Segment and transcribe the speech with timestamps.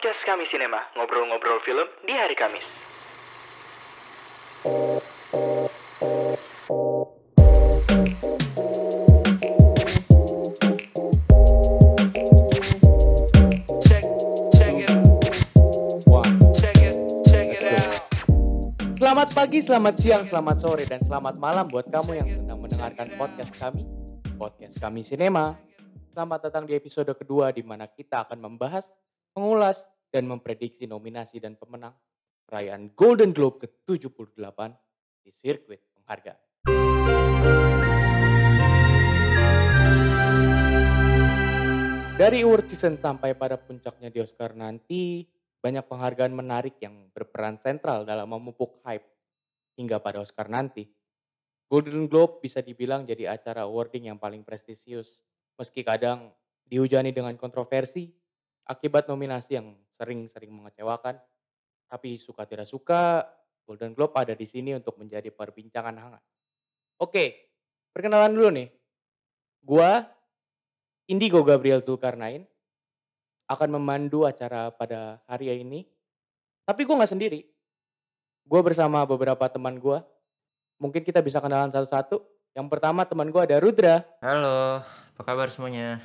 [0.00, 2.64] Podcast Kami Sinema, ngobrol-ngobrol film di hari Kamis.
[13.84, 14.04] Check,
[14.56, 14.88] check it,
[16.08, 16.32] One.
[16.56, 16.96] check it,
[17.28, 18.00] check it out.
[18.96, 23.52] Selamat pagi, selamat siang, selamat sore, dan selamat malam buat kamu yang sedang mendengarkan podcast
[23.52, 23.84] kami,
[24.40, 25.60] podcast kami Sinema.
[26.16, 28.88] Selamat datang di episode kedua di mana kita akan membahas,
[29.34, 31.94] mengulas, dan memprediksi nominasi dan pemenang
[32.50, 34.58] perayaan Golden Globe ke-78
[35.22, 36.38] di sirkuit penghargaan.
[42.20, 45.24] Dari award season sampai pada puncaknya di Oscar nanti,
[45.62, 49.08] banyak penghargaan menarik yang berperan sentral dalam memupuk hype
[49.78, 50.84] hingga pada Oscar nanti.
[51.70, 55.22] Golden Globe bisa dibilang jadi acara awarding yang paling prestisius,
[55.56, 56.34] meski kadang
[56.66, 58.19] dihujani dengan kontroversi
[58.70, 61.18] akibat nominasi yang sering-sering mengecewakan.
[61.90, 63.26] Tapi suka tidak suka,
[63.66, 66.22] Golden Globe ada di sini untuk menjadi perbincangan hangat.
[67.02, 67.50] Oke,
[67.90, 68.68] perkenalan dulu nih.
[69.58, 70.06] Gua
[71.10, 72.46] Indigo Gabriel Zulkarnain
[73.50, 75.82] akan memandu acara pada hari ini.
[76.62, 77.42] Tapi gue nggak sendiri.
[78.46, 79.98] Gue bersama beberapa teman gue.
[80.78, 82.22] Mungkin kita bisa kenalan satu-satu.
[82.54, 84.06] Yang pertama teman gue ada Rudra.
[84.22, 85.98] Halo, apa kabar semuanya?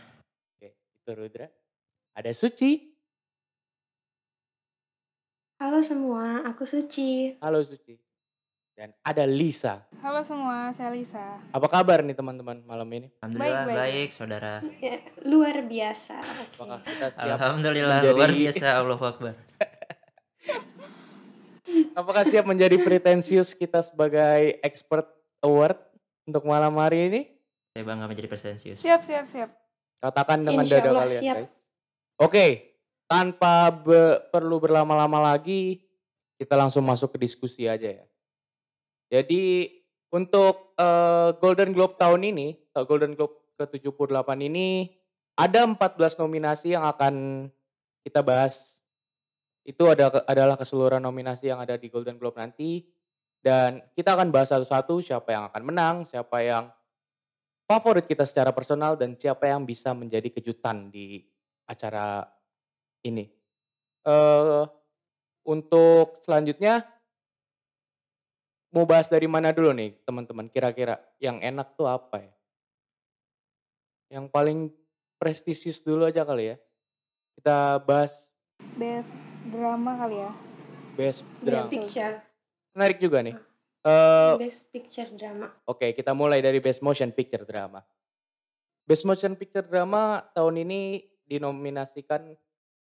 [0.58, 1.54] Oke, itu Rudra.
[2.16, 2.96] Ada Suci.
[5.60, 7.36] Halo semua, aku Suci.
[7.44, 8.00] Halo Suci.
[8.72, 9.84] Dan ada Lisa.
[10.00, 11.40] Halo semua, saya Lisa.
[11.52, 13.08] Apa kabar nih teman-teman malam ini?
[13.20, 13.76] Alhamdulillah baik.
[13.76, 14.60] baik, saudara.
[14.80, 16.20] Ya, luar biasa.
[16.56, 17.36] Apakah kita siap?
[17.36, 19.34] Alhamdulillah menjadi- luar biasa Allahu Akbar.
[22.00, 25.08] Apakah siap menjadi pretensius kita sebagai expert
[25.40, 25.80] award
[26.24, 27.22] untuk malam hari ini?
[27.72, 28.80] Saya bangga menjadi presensius.
[28.80, 29.52] Siap, siap, siap.
[30.00, 31.36] Katakan dengan Insya dada Allah kalian siap.
[31.44, 31.52] guys.
[32.16, 32.80] Oke,
[33.12, 35.84] tanpa be- perlu berlama-lama lagi,
[36.40, 38.06] kita langsung masuk ke diskusi aja ya.
[39.12, 39.68] Jadi
[40.16, 44.96] untuk eh, Golden Globe tahun ini, atau Golden Globe ke-78 ini,
[45.36, 47.48] ada 14 nominasi yang akan
[48.08, 48.80] kita bahas.
[49.68, 52.88] Itu ada, adalah keseluruhan nominasi yang ada di Golden Globe nanti.
[53.44, 56.72] Dan kita akan bahas satu-satu siapa yang akan menang, siapa yang
[57.68, 61.22] favorit kita secara personal dan siapa yang bisa menjadi kejutan di
[61.66, 62.30] acara
[63.06, 63.30] ini.
[64.06, 64.66] eh
[65.46, 66.82] untuk selanjutnya
[68.74, 70.50] mau bahas dari mana dulu nih teman-teman?
[70.50, 72.34] Kira-kira yang enak tuh apa ya?
[74.20, 74.60] Yang paling
[75.22, 76.58] prestisius dulu aja kali ya.
[77.38, 78.30] Kita bahas
[78.76, 79.14] Best
[79.48, 80.32] drama kali ya.
[80.96, 81.70] best Best drama.
[81.72, 82.16] Picture.
[82.76, 83.36] Menarik juga nih.
[83.86, 85.48] Eh Best Picture drama.
[85.70, 87.86] Oke, kita mulai dari Best Motion Picture Drama.
[88.86, 92.34] Best Motion Picture Drama tahun ini dinominasikan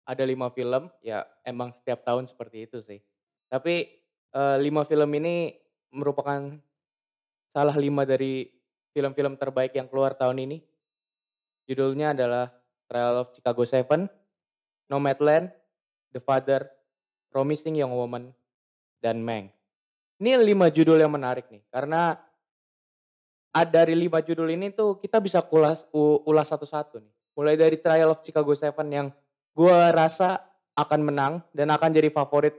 [0.07, 3.03] ada lima film, ya emang setiap tahun seperti itu sih.
[3.51, 3.87] Tapi
[4.31, 5.55] eh, lima film ini
[5.91, 6.55] merupakan
[7.51, 8.47] salah lima dari
[8.95, 10.57] film-film terbaik yang keluar tahun ini.
[11.67, 12.47] Judulnya adalah
[12.87, 14.07] Trial of Chicago Seven,
[14.87, 15.51] Nomadland,
[16.15, 16.71] The Father,
[17.27, 18.31] Promising Young Woman,
[19.03, 19.51] dan Mank.
[20.17, 22.15] Ini lima judul yang menarik nih, karena
[23.69, 25.85] dari lima judul ini tuh kita bisa kulas
[26.25, 27.15] ulas satu-satu nih.
[27.37, 29.07] Mulai dari Trial of Chicago Seven yang
[29.53, 30.41] gua rasa
[30.73, 32.57] akan menang dan akan jadi favorit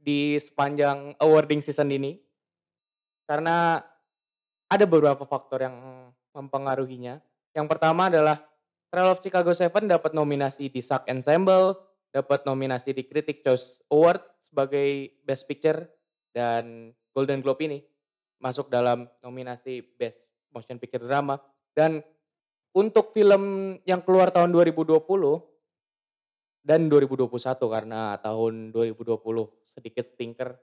[0.00, 2.16] di sepanjang awarding season ini.
[3.28, 3.80] Karena
[4.68, 5.76] ada beberapa faktor yang
[6.32, 7.20] mempengaruhinya.
[7.52, 8.40] Yang pertama adalah
[8.88, 11.76] Trial of Chicago Seven dapat nominasi di SAG Ensemble,
[12.08, 15.84] dapat nominasi di Critic Choice Award sebagai Best Picture
[16.30, 17.82] dan Golden Globe ini
[18.38, 20.22] masuk dalam nominasi Best
[20.54, 21.42] Motion Picture Drama
[21.74, 22.06] dan
[22.74, 24.98] untuk film yang keluar tahun 2020
[26.66, 27.30] dan 2021
[27.70, 29.14] karena tahun 2020
[29.70, 30.58] sedikit stinker.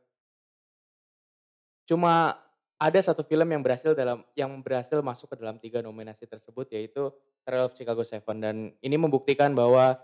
[1.88, 2.36] Cuma
[2.82, 7.14] ada satu film yang berhasil dalam yang berhasil masuk ke dalam tiga nominasi tersebut yaitu
[7.46, 8.38] Trial of Chicago Seven.
[8.42, 9.96] Dan ini membuktikan bahwa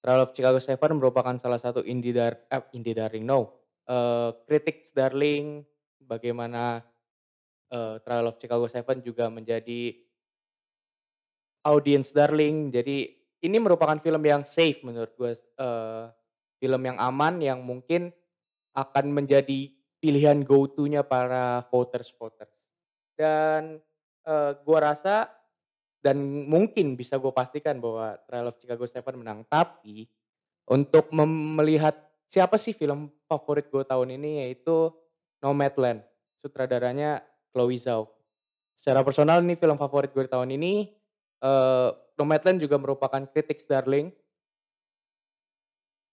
[0.00, 3.54] Trial of Chicago Seven merupakan salah satu indie dar eh, indie darling no
[3.84, 5.62] eh, critics darling
[6.00, 6.80] bagaimana
[7.68, 9.92] eh, Trial of Chicago Seven juga menjadi
[11.66, 12.70] audience darling.
[12.70, 13.10] Jadi
[13.42, 16.04] ini merupakan film yang safe menurut gue, eh,
[16.62, 18.14] film yang aman yang mungkin
[18.72, 22.50] akan menjadi pilihan go to-nya para voters-voters.
[23.14, 23.82] Dan
[24.26, 25.30] eh, gue rasa
[26.02, 26.18] dan
[26.50, 29.46] mungkin bisa gue pastikan bahwa Trial of Chicago Seven menang.
[29.46, 30.10] Tapi
[30.66, 31.94] untuk melihat
[32.26, 34.90] siapa sih film favorit gue tahun ini yaitu
[35.38, 36.02] Nomadland.
[36.42, 37.22] Sutradaranya
[37.54, 38.10] Chloe Zhao.
[38.74, 41.01] Secara personal ini film favorit gue tahun ini.
[41.42, 44.14] Eh, Nomadland juga merupakan critics darling.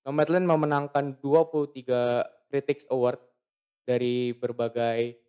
[0.10, 3.22] Nomadland memenangkan 23 Critics Award
[3.86, 5.22] dari berbagai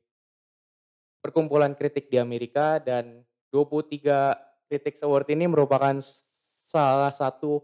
[1.20, 3.20] perkumpulan kritik di Amerika dan
[3.52, 4.40] 23
[4.72, 5.92] Critics Award ini merupakan
[6.64, 7.60] salah satu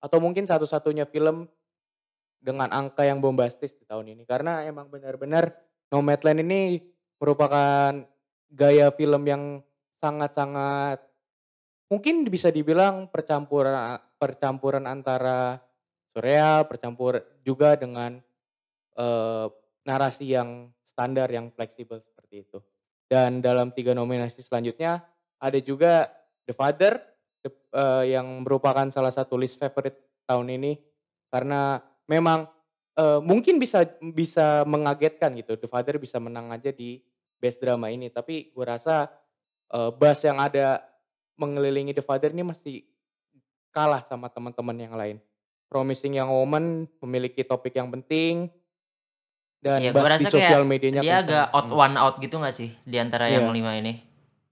[0.00, 1.44] atau mungkin satu-satunya film
[2.40, 5.52] dengan angka yang bombastis di tahun ini karena emang benar-benar
[5.92, 6.80] Nomadland ini
[7.20, 7.92] merupakan
[8.48, 9.60] gaya film yang
[10.00, 11.13] sangat-sangat
[11.88, 15.60] mungkin bisa dibilang percampuran percampuran antara
[16.14, 18.22] surreal percampur juga dengan
[18.94, 19.46] eh,
[19.84, 22.58] narasi yang standar yang fleksibel seperti itu.
[23.04, 25.04] Dan dalam tiga nominasi selanjutnya
[25.36, 26.08] ada juga
[26.48, 26.96] The Father
[27.44, 30.80] the- eh, yang merupakan salah satu list favorite tahun ini
[31.28, 32.48] karena memang
[32.94, 33.82] eh, mungkin bisa
[34.14, 35.58] bisa mengagetkan gitu.
[35.58, 37.02] The Father bisa menang aja di
[37.42, 39.10] best drama ini, tapi gue rasa
[39.74, 40.93] eh, bass yang ada
[41.34, 42.82] mengelilingi The Father ini masih
[43.70, 45.16] kalah sama teman-teman yang lain.
[45.66, 46.64] Promising Young Woman
[47.02, 48.46] memiliki topik yang penting
[49.58, 51.80] dan Iya, gua rasa kayak sosial medianya Dia agak out Hmm.
[51.80, 53.54] one out gitu gak sih di antara yang Iya.
[53.54, 53.98] lima ini?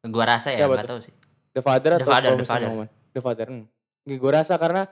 [0.03, 0.91] Gua rasa ya, nggak tuh?
[0.97, 1.15] tahu sih.
[1.53, 2.67] The Father The atau Father, The Promising Father.
[2.67, 2.91] Young Woman?
[3.13, 3.47] The Father.
[3.47, 3.65] Hmm.
[4.03, 4.83] Gue rasa karena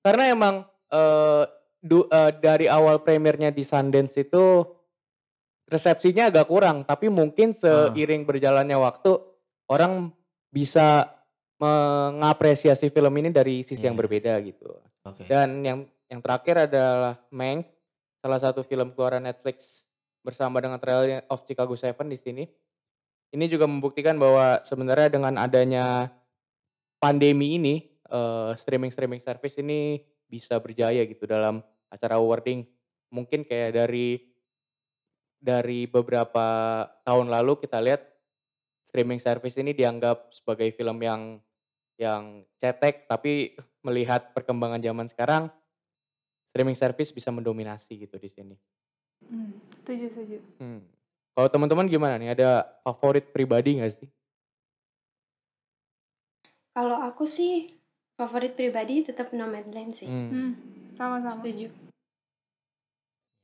[0.00, 0.54] karena emang
[0.86, 1.44] eh,
[1.78, 4.62] du- eh, dari awal premiernya di Sundance itu
[5.66, 7.90] resepsinya agak kurang, tapi mungkin Ah.
[7.90, 9.18] seiring berjalannya waktu
[9.66, 10.14] orang
[10.48, 11.10] bisa
[11.56, 14.02] mengapresiasi film ini dari sisi yang Iya.
[14.04, 14.68] berbeda gitu.
[15.08, 15.24] Oke.
[15.24, 17.66] Dan yang yang terakhir adalah Mank,
[18.20, 19.82] salah satu film keluaran Netflix
[20.20, 22.44] bersama dengan Trial of Chicago Seven di sini.
[23.32, 26.12] Ini juga membuktikan bahwa sebenarnya dengan adanya
[27.02, 27.74] pandemi ini
[28.06, 32.66] eh, streaming-streaming service ini bisa berjaya gitu dalam acara awarding.
[33.10, 34.18] Mungkin kayak dari
[35.36, 36.46] dari beberapa
[37.06, 38.02] tahun lalu kita lihat
[38.86, 41.42] streaming service ini dianggap sebagai film yang
[41.98, 43.52] yang cetek tapi
[43.86, 45.44] melihat perkembangan zaman sekarang
[46.54, 48.56] streaming service bisa mendominasi gitu di sini.
[49.28, 50.38] Hmm, setuju, setuju.
[50.56, 50.80] Hmm.
[51.36, 52.32] Kalau teman-teman gimana nih?
[52.32, 54.08] Ada favorit pribadi nggak sih?
[56.72, 57.76] Kalau aku sih
[58.16, 60.08] favorit pribadi tetap Nomadland sih.
[60.08, 60.32] Hmm.
[60.32, 60.52] Hmm,
[60.96, 61.44] sama-sama.
[61.44, 61.68] Setuju.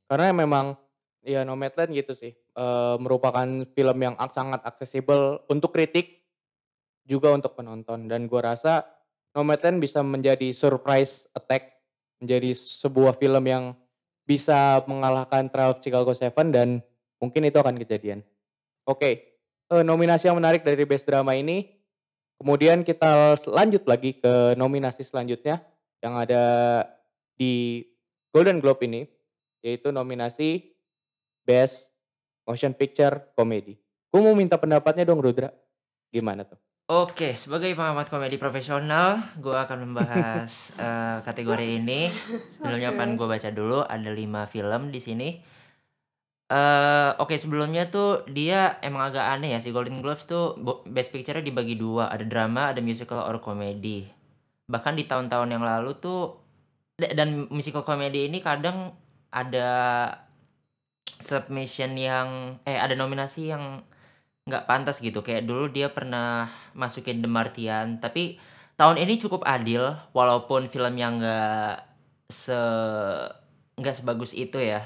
[0.09, 0.73] Karena memang
[1.21, 2.33] ya Nomadland gitu sih.
[2.57, 6.23] Eh, merupakan film yang sangat aksesibel untuk kritik
[7.03, 8.87] juga untuk penonton dan gua rasa
[9.33, 11.73] Nomadland bisa menjadi surprise attack
[12.21, 13.75] menjadi sebuah film yang
[14.23, 16.67] bisa mengalahkan Trial of Chicago Seven dan
[17.19, 18.23] mungkin itu akan kejadian.
[18.87, 19.35] Oke,
[19.67, 21.67] eh, nominasi yang menarik dari Best Drama ini.
[22.39, 25.63] Kemudian kita lanjut lagi ke nominasi selanjutnya
[26.03, 26.43] yang ada
[27.39, 27.83] di
[28.35, 29.07] Golden Globe ini,
[29.63, 30.75] yaitu nominasi
[31.47, 31.92] Best
[32.43, 33.75] Motion Picture Comedy.
[34.07, 35.49] Gue mau minta pendapatnya dong Rudra.
[36.13, 36.59] Gimana tuh?
[36.83, 40.51] Oke, sebagai pengamat komedi profesional, gue akan membahas
[40.83, 42.11] eh, kategori ini.
[42.51, 42.99] Sebelumnya Oke.
[42.99, 45.29] pan gue baca dulu, ada lima film di sini.
[46.51, 51.41] eh Oke, sebelumnya tuh dia emang agak aneh ya si Golden Globes tuh Best Picture-nya
[51.41, 54.05] dibagi dua, ada drama, ada musical or comedy.
[54.67, 56.35] Bahkan di tahun-tahun yang lalu tuh
[56.99, 58.91] da- dan musical comedy ini kadang
[59.31, 59.69] ada
[61.19, 63.83] submission yang eh ada nominasi yang
[64.47, 65.21] nggak pantas gitu.
[65.23, 68.39] Kayak dulu dia pernah masukin The Martian tapi
[68.75, 71.85] tahun ini cukup adil walaupun film yang nggak
[72.27, 72.59] se
[73.77, 74.81] nggak sebagus itu ya.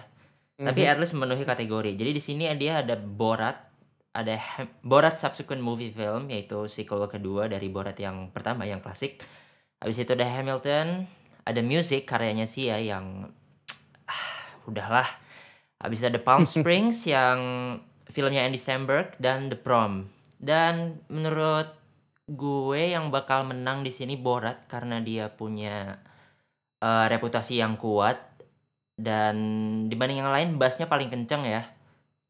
[0.57, 0.89] Tapi Mhm.
[0.89, 1.93] at least memenuhi kategori.
[1.93, 3.69] Jadi di sini dia ada Borat
[4.17, 4.33] ada
[4.81, 9.21] Borat subsequent movie film yaitu sequel kedua dari Borat yang pertama yang klasik.
[9.77, 11.05] Habis itu ada Hamilton
[11.47, 13.29] ada Music karyanya Sia yang
[14.11, 14.27] ah,
[14.65, 15.05] udahlah
[15.77, 17.39] habis ada Palm Springs yang
[18.07, 20.09] filmnya Andy Samberg dan The Prom.
[20.37, 21.73] Dan menurut
[22.27, 25.97] gue yang bakal menang di sini Borat karena dia punya
[26.77, 28.21] eh, reputasi yang kuat.
[28.97, 29.37] Dan
[29.89, 31.63] dibanding yang lain bassnya paling kenceng ya.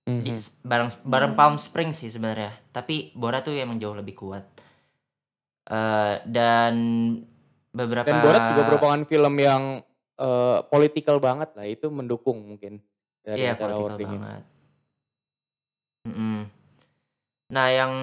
[0.08, 0.64] Di, Mhm.
[0.64, 2.56] bareng bareng Palm Springs sih sebenarnya.
[2.72, 4.44] Tapi Borat tuh emang jauh lebih kuat.
[5.68, 6.74] Eh, dan
[7.72, 9.64] beberapa Dan Borat juga merupakan film yang
[10.18, 11.68] eh, political banget lah.
[11.68, 12.80] Itu mendukung mungkin
[13.28, 14.20] dari Iya, acara politikal awarding ini.
[14.24, 14.44] banget.
[16.08, 16.40] Mm-mm.
[17.52, 17.94] Nah, yang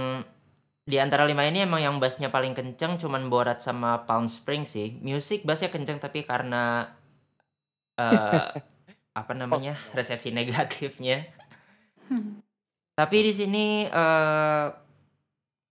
[0.85, 5.01] di antara lima ini emang yang bassnya paling kenceng cuman Borat sama Palm Springs sih.
[5.01, 6.93] Music bassnya kenceng tapi karena
[7.97, 8.49] eh
[9.21, 11.25] apa namanya resepsi negatifnya.
[12.95, 14.67] Tapi di sini eh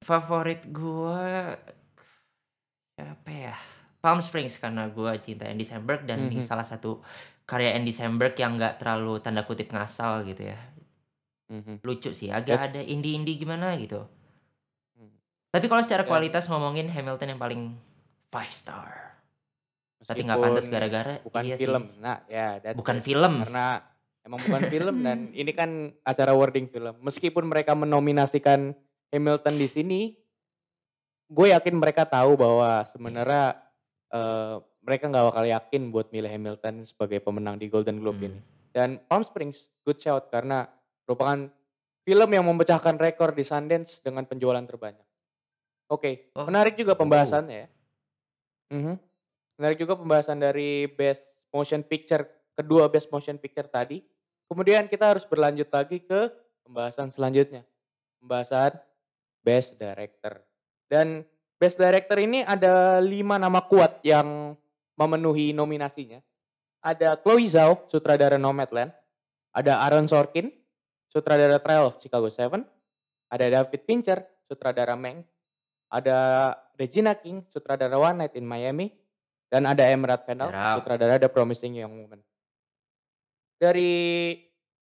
[0.01, 1.55] favorit gua
[2.99, 3.55] apa ya?
[4.01, 6.43] Palm Springs karena gua cinta Andy Samberg dan ini Mhm.
[6.43, 6.99] salah satu
[7.43, 10.59] karya Andy Samberg yang nggak terlalu tanda kutip ngasal gitu ya.
[11.51, 11.83] Mhm.
[11.83, 14.07] Lucu sih, agak That's- ada indie-indie gimana gitu.
[14.95, 15.11] Hmm.
[15.49, 16.09] Tapi kalau secara Ya.
[16.09, 17.61] kualitas ngomongin Hamilton yang paling
[18.27, 18.89] five star.
[19.99, 21.63] Tapi nggak pantas Meskipun gara-gara bukan iya sih.
[21.63, 21.83] film.
[21.97, 23.03] Nah, ya that's Bukan it.
[23.03, 23.33] film.
[23.39, 23.79] Karena
[24.21, 25.69] emang bukan film dan ini kan
[26.01, 26.95] acara wording film.
[26.99, 28.75] Meskipun mereka menominasikan
[29.09, 30.01] Hamilton di sini,
[31.25, 33.59] gue yakin mereka tahu bahwa sebenarnya
[34.09, 38.27] eh, mereka nggak bakal yakin buat milih Hamilton sebagai pemenang di Golden Globe Hmm.
[38.35, 38.39] ini.
[38.75, 40.67] Dan Palm Springs good shout karena
[41.07, 41.47] merupakan
[42.03, 45.07] film yang memecahkan rekor di Sundance dengan penjualan terbanyak.
[45.87, 46.43] Oke, Oh.
[46.47, 47.67] menarik juga pembahasannya ya.
[48.73, 48.95] Mhm.
[49.61, 51.23] Menarik juga pembahasan dari Best
[51.53, 52.25] Motion Picture,
[52.57, 54.01] kedua Best Motion Picture tadi.
[54.49, 56.33] Kemudian kita harus berlanjut lagi ke
[56.65, 57.63] pembahasan selanjutnya.
[58.19, 58.75] Pembahasan
[59.45, 60.41] Best Director.
[60.89, 61.21] Dan
[61.61, 64.57] Best Director ini ada lima nama kuat yang
[64.97, 66.21] memenuhi nominasinya.
[66.83, 68.91] Ada Chloe Zhao, sutradara Nomadland.
[69.53, 70.51] Ada Aaron Sorkin,
[71.07, 72.59] sutradara Trial of Chicago 7.
[73.31, 75.23] Ada David Fincher, sutradara Mank.
[75.93, 76.17] Ada
[76.75, 78.91] Regina King, sutradara One Night in Miami.
[79.47, 82.21] Dan ada Emerald Fennell, sutradara The Promising Young Woman.
[83.61, 84.33] Dari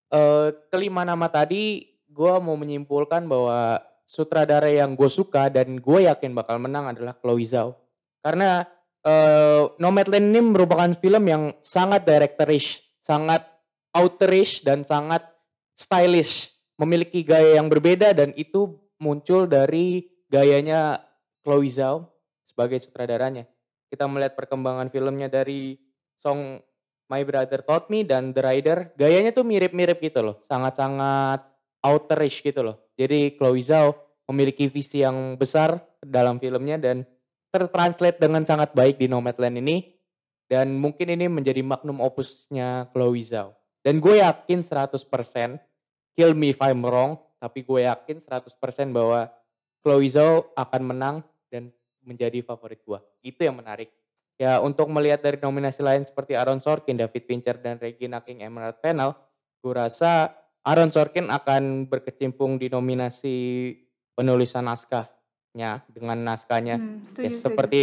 [0.08, 6.32] eh, kelima nama tadi, gue mau menyimpulkan bahwa sutradara yang gue suka dan gue yakin
[6.36, 7.75] bakal menang adalah Chloe Zhao.
[8.24, 8.63] Karena
[9.05, 13.46] eh, Nomadland ini merupakan film yang sangat directorish, sangat
[13.93, 15.25] outerish dan sangat
[15.75, 21.01] stylish, memiliki gaya yang berbeda dan itu muncul dari gayanya
[21.41, 22.08] Chloe Zhao
[22.46, 23.50] sebagai sutradaranya.
[23.91, 25.75] Kita melihat perkembangan filmnya dari
[26.15, 26.62] Song
[27.12, 31.43] My Brother Taught Me dan The Rider, gayanya tuh mirip-mirip gitu loh, sangat-sangat
[31.84, 32.77] outerish gitu loh.
[32.96, 33.91] Jadi Chloe Zhao
[34.31, 37.03] memiliki visi yang besar dalam filmnya dan
[37.51, 39.91] tertranslate dengan sangat baik di Nomadland ini
[40.48, 43.55] dan mungkin ini menjadi magnum opusnya Chloe Zhao.
[43.84, 45.00] Dan gue yakin 100%,
[46.15, 48.51] kill me if I'm wrong, tapi gue yakin 100%
[48.91, 49.31] bahwa
[49.79, 51.15] Chloe Zhao akan menang
[51.48, 51.72] dan
[52.03, 53.00] menjadi favorit gue.
[53.24, 53.91] Itu yang menarik.
[54.36, 58.81] Ya untuk melihat dari nominasi lain seperti Aaron Sorkin, David Fincher, dan Regina King Emerald
[58.81, 59.13] Fennell,
[59.62, 60.34] gue rasa
[60.65, 63.72] Aaron Sorkin akan berkecimpung di nominasi
[64.13, 64.70] penulisan
[65.51, 67.43] naskahnya dengan naskahnya Hmm, ya setuju, setuju.
[67.43, 67.81] seperti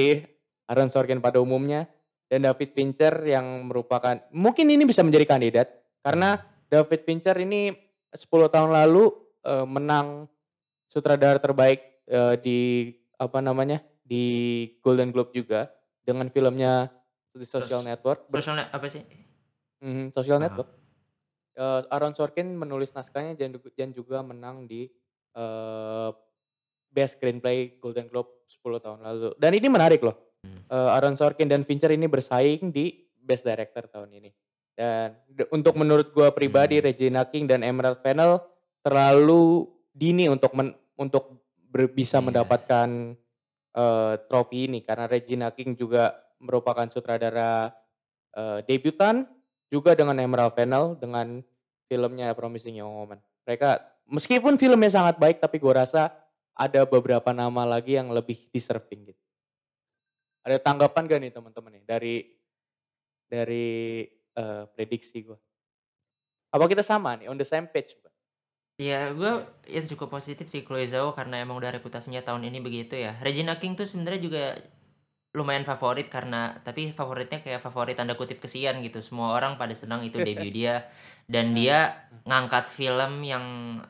[0.67, 1.85] Aaron Sorkin pada umumnya
[2.27, 5.69] dan David Fincher yang merupakan mungkin ini bisa menjadi kandidat
[6.01, 7.73] karena David Fincher ini
[8.09, 10.29] 10 tahun lalu eh, menang
[10.87, 12.59] sutradara terbaik eh, di
[13.17, 14.25] apa namanya di
[14.81, 15.69] Golden Globe juga
[16.01, 16.89] dengan filmnya
[17.37, 18.25] The Social Network.
[18.27, 19.05] Ber- Social net- apa sih?
[19.79, 20.45] Mhm, Social Paham.
[20.49, 20.71] Network.
[21.55, 24.89] Eh, Aaron Sorkin menulis naskahnya dan, dan juga menang di
[25.35, 26.11] eh,
[26.89, 29.33] Best Screenplay Golden Globe 10 tahun lalu.
[29.37, 30.17] Dan ini menarik loh.
[30.41, 30.55] Hmm.
[30.67, 34.31] Eh, Aaron Sorkin dan Fincher ini bersaing di Best Director tahun ini.
[34.73, 35.19] Dan
[35.51, 36.87] untuk menurut gua pribadi Hmm.
[36.87, 38.39] Regina King dan Emerald Fennell
[38.81, 42.25] terlalu dini untuk men- untuk ber- bisa Iya.
[42.25, 42.89] mendapatkan
[43.69, 47.71] eh, trofi ini karena Regina King juga merupakan sutradara
[48.31, 49.27] eh, debutan
[49.69, 51.43] juga dengan Emerald Fennell dengan
[51.85, 53.19] filmnya Promising Young Woman.
[53.45, 56.11] Mereka meskipun filmnya sangat baik tapi gue rasa
[56.59, 59.23] ada beberapa nama lagi yang lebih deserving gitu.
[60.43, 62.17] Ada tanggapan gak nih teman-teman nih dari
[63.31, 63.69] dari
[64.11, 65.39] eh, prediksi gue?
[66.51, 67.95] Apa kita sama nih on the same page?
[68.03, 68.11] Bang?
[68.79, 72.95] Ya, gue itu cukup positif sih Chloe Zhao karena emang udah reputasinya tahun ini begitu
[72.95, 73.19] ya.
[73.23, 74.43] Regina King tuh sebenarnya juga
[75.39, 78.99] lumayan favorit karena tapi favoritnya kayak favorit tanda kutip kesian gitu.
[78.99, 80.91] Semua orang pada senang itu debut dia
[81.31, 83.45] dan dia ngangkat film yang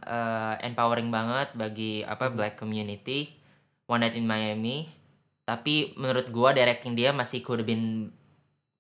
[0.05, 3.33] eh, empowering banget bagi apa black community
[3.89, 4.93] One Night in Miami.
[5.49, 8.13] Tapi menurut gua directing dia masih could have been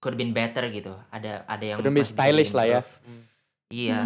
[0.04, 0.92] could have been better gitu.
[1.08, 2.80] Ada ada yang lebih masih stylish lah ya.
[2.84, 3.16] di-improve.
[3.68, 3.98] Iya,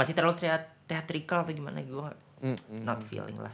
[0.00, 2.08] masih terlalu teat- theatrical atau gimana gue
[2.40, 3.08] Hmm, hmm, not hmm.
[3.08, 3.52] feeling lah.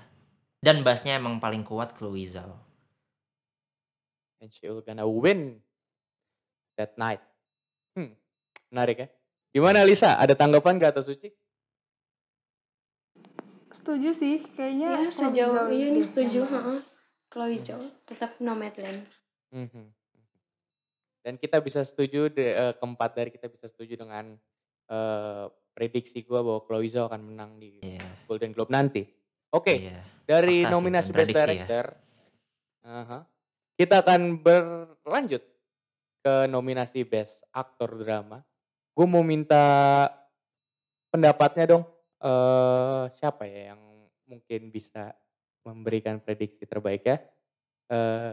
[0.62, 2.54] Dan bassnya emang paling kuat Chloe Zhao.
[4.38, 5.64] And she will gonna win
[6.76, 7.25] that night.
[7.93, 8.12] Hmm,
[8.69, 9.09] menarik ya.
[9.50, 10.14] Gimana Lisa?
[10.14, 11.33] Ada tanggapan gak atas Suci?
[13.66, 16.40] Setuju sih, kayaknya Ya sejauh iya ini deh setuju.
[16.45, 16.78] heeh.
[17.26, 19.05] Chloe Zhao tetap Nomadland.
[19.50, 19.85] Mhm.
[21.21, 24.37] Dan kita bisa setuju, de- eh, keempat dari kita bisa setuju dengan
[24.87, 28.07] eh, prediksi gua bahwa Chloe Zhao akan menang di Iya.
[28.25, 29.02] Golden Globe nanti.
[29.50, 29.99] Oke, Iya.
[30.23, 31.35] dari Fakta sih, nominasi Best ya.
[31.35, 31.85] Director,
[32.87, 33.19] aha,
[33.76, 35.45] kita akan berlanjut
[36.25, 38.42] ke nominasi Best Aktor Drama.
[38.97, 40.09] Gue mau minta
[41.12, 41.85] pendapatnya dong.
[42.16, 43.83] eh siapa ya yang
[44.25, 45.12] mungkin bisa
[45.68, 47.21] memberikan prediksi terbaik ya?
[47.92, 48.33] Eh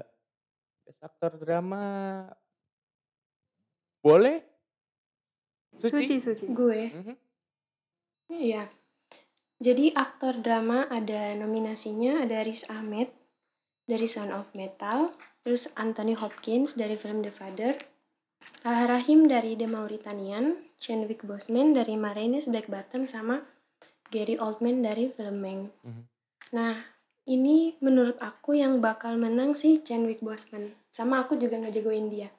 [0.87, 1.83] Best Aktor Drama
[3.99, 4.39] boleh?
[5.75, 6.47] Suci, Suci.
[6.53, 7.15] Gue, Mhm.
[8.29, 8.67] iya.
[9.63, 13.07] Jadi aktor drama ada nominasinya ada Riz Ahmed
[13.87, 17.75] dari Son of Metal, terus Anthony Hopkins dari film The Father,
[18.63, 23.43] Rahim dari The Mauritanian, Chadwick Boseman dari Marines Black Bottom sama
[24.07, 25.61] Gary Oldman dari Film Mank.
[25.83, 26.03] Mhm.
[26.55, 26.75] Nah,
[27.27, 30.75] ini menurut aku yang bakal menang sih Chadwick Boseman.
[30.91, 32.31] Sama aku juga ngejagoin dia.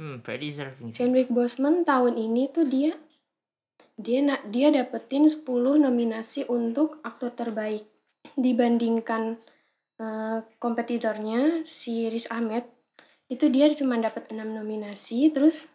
[0.00, 0.92] Hmm, pretty deserving.
[0.92, 2.96] Chadwick Boseman tahun ini tuh dia
[3.94, 7.86] dia na- dia dapetin 10 nominasi untuk aktor terbaik
[8.34, 9.38] dibandingkan
[10.00, 12.66] eh, kompetitornya si Riz Ahmed
[13.32, 15.66] itu dia cuma dapat 6 nominasi terus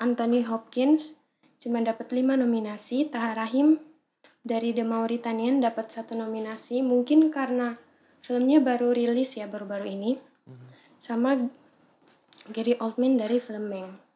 [0.00, 1.16] Anthony Hopkins
[1.60, 3.78] cuma dapat 5 nominasi Taha Rahim
[4.40, 7.76] dari The Mauritanian dapat satu nominasi mungkin karena
[8.24, 10.12] filmnya baru rilis ya baru-baru ini
[11.00, 11.36] sama
[12.52, 14.10] Gary Oldman dari film Mank.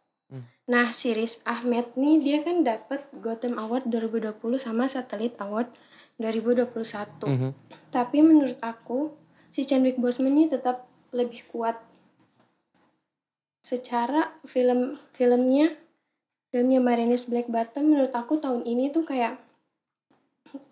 [0.65, 5.69] Nah, si Riz Ahmed nih dia kan dapat Gotham Award 2020 sama Satellite Award
[6.17, 7.29] 2021.
[7.29, 7.51] Mhm.
[7.93, 9.13] Tapi menurut aku
[9.55, 11.79] si Chadwick Boseman ini tetap lebih kuat.
[13.63, 15.79] Secara film filmnya
[16.51, 19.39] filmnya Marines Black Bottom menurut aku tahun ini tuh kayak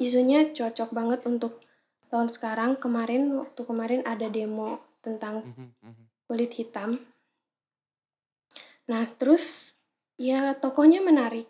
[0.03, 1.63] isunya cocok banget untuk
[2.11, 2.75] tahun sekarang.
[2.83, 6.05] Kemarin waktu kemarin ada demo tentang Mhm, mhm.
[6.27, 6.99] kulit hitam.
[8.91, 9.79] Nah, terus
[10.19, 11.47] ya tokohnya menarik.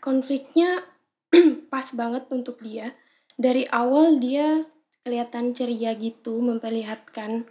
[0.00, 0.88] Konfliknya
[1.72, 2.96] pas banget untuk dia.
[3.36, 4.64] Dari awal dia
[5.04, 7.44] kelihatan ceria gitu, memperlihatkan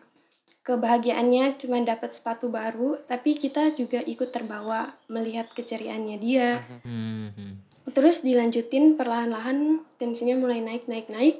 [0.66, 6.66] kebahagiaannya cuma dapat sepatu baru, tapi kita juga ikut terbawa melihat keceriaannya dia.
[6.82, 7.54] Hmm, hmm.
[7.94, 11.38] Terus dilanjutin perlahan-lahan tensinya mulai naik naik naik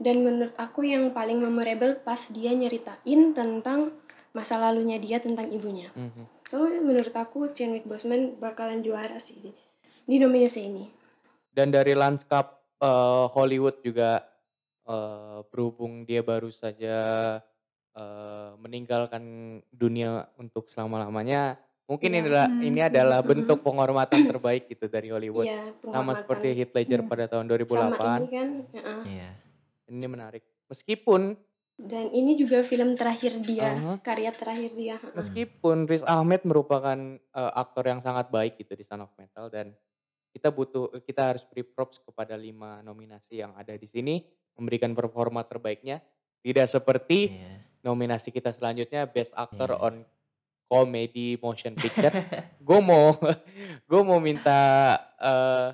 [0.00, 3.92] dan menurut aku yang paling memorable pas dia nyeritain tentang
[4.32, 5.92] masa lalunya dia tentang ibunya.
[5.92, 6.24] Mhm.
[6.48, 9.36] So menurut aku Chadwick Boseman bakalan juara sih
[10.08, 10.88] di, nominasi ini.
[11.52, 14.31] Dan dari lanskap eh, Hollywood juga
[14.84, 16.96] eh, berhubung dia baru saja
[17.92, 19.22] eh, meninggalkan
[19.68, 22.18] dunia untuk selama-lamanya, mungkin Iya.
[22.18, 23.30] inilah Hmm, ini setuju, adalah setuju.
[23.36, 25.44] bentuk penghormatan terbaik gitu dari Hollywood.
[25.44, 26.16] Iya, Sama penghormatan.
[26.16, 27.06] seperti Heath Ledger Iya.
[27.06, 28.18] pada tahun sama 2008.
[28.18, 28.48] ini kan.
[28.72, 29.00] heeh.
[29.06, 29.30] Iya.
[29.88, 30.42] Ini menarik.
[30.66, 31.36] Meskipun
[31.74, 33.92] Dan ini juga film terakhir dia, Aha.
[33.98, 34.96] karya terakhir dia.
[34.96, 35.12] heeh.
[35.12, 39.72] meskipun Riz Ahmed merupakan eh, aktor yang sangat baik gitu di Son of Metal dan
[40.30, 45.42] kita butuh kita harus beri props kepada lima nominasi yang ada di sini memberikan performa
[45.42, 46.00] terbaiknya
[46.40, 47.52] tidak seperti Iya.
[47.82, 49.80] nominasi kita selanjutnya Best Actor Iya.
[49.80, 49.94] on
[50.64, 52.12] Comedy Motion Picture.
[52.58, 53.12] gue mau
[53.90, 54.60] gue mau minta
[55.18, 55.68] eh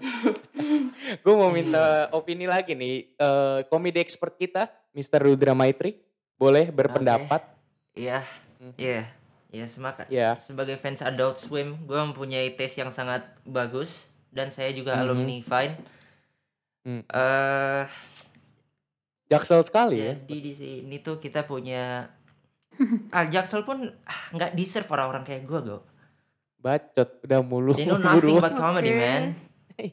[1.23, 3.15] gue mau minta opini lagi nih
[3.67, 5.23] komedi expert kita Mr.
[5.23, 6.03] Rudra Maitri
[6.35, 7.43] boleh berpendapat
[7.95, 8.23] Iya.
[8.59, 8.75] Mhm.
[8.75, 9.03] Iya.
[9.49, 10.07] Iya, semangat.
[10.09, 15.01] ya Sebagai fans Adult Swim, gue mempunyai taste yang sangat bagus dan saya juga Mhm.
[15.01, 15.75] alumni Vine.
[16.85, 17.03] Hmm.
[17.03, 17.83] Eh,
[19.29, 22.09] jaksel sekali ya jadi di sini tuh kita punya
[23.13, 25.79] ah, Jaksel pun ah, nggak deserve orang-orang kayak gue, go.
[26.59, 28.43] bacot udah mulu They know nothing buruan.
[28.43, 28.99] about comedy, Oke.
[28.99, 29.23] man.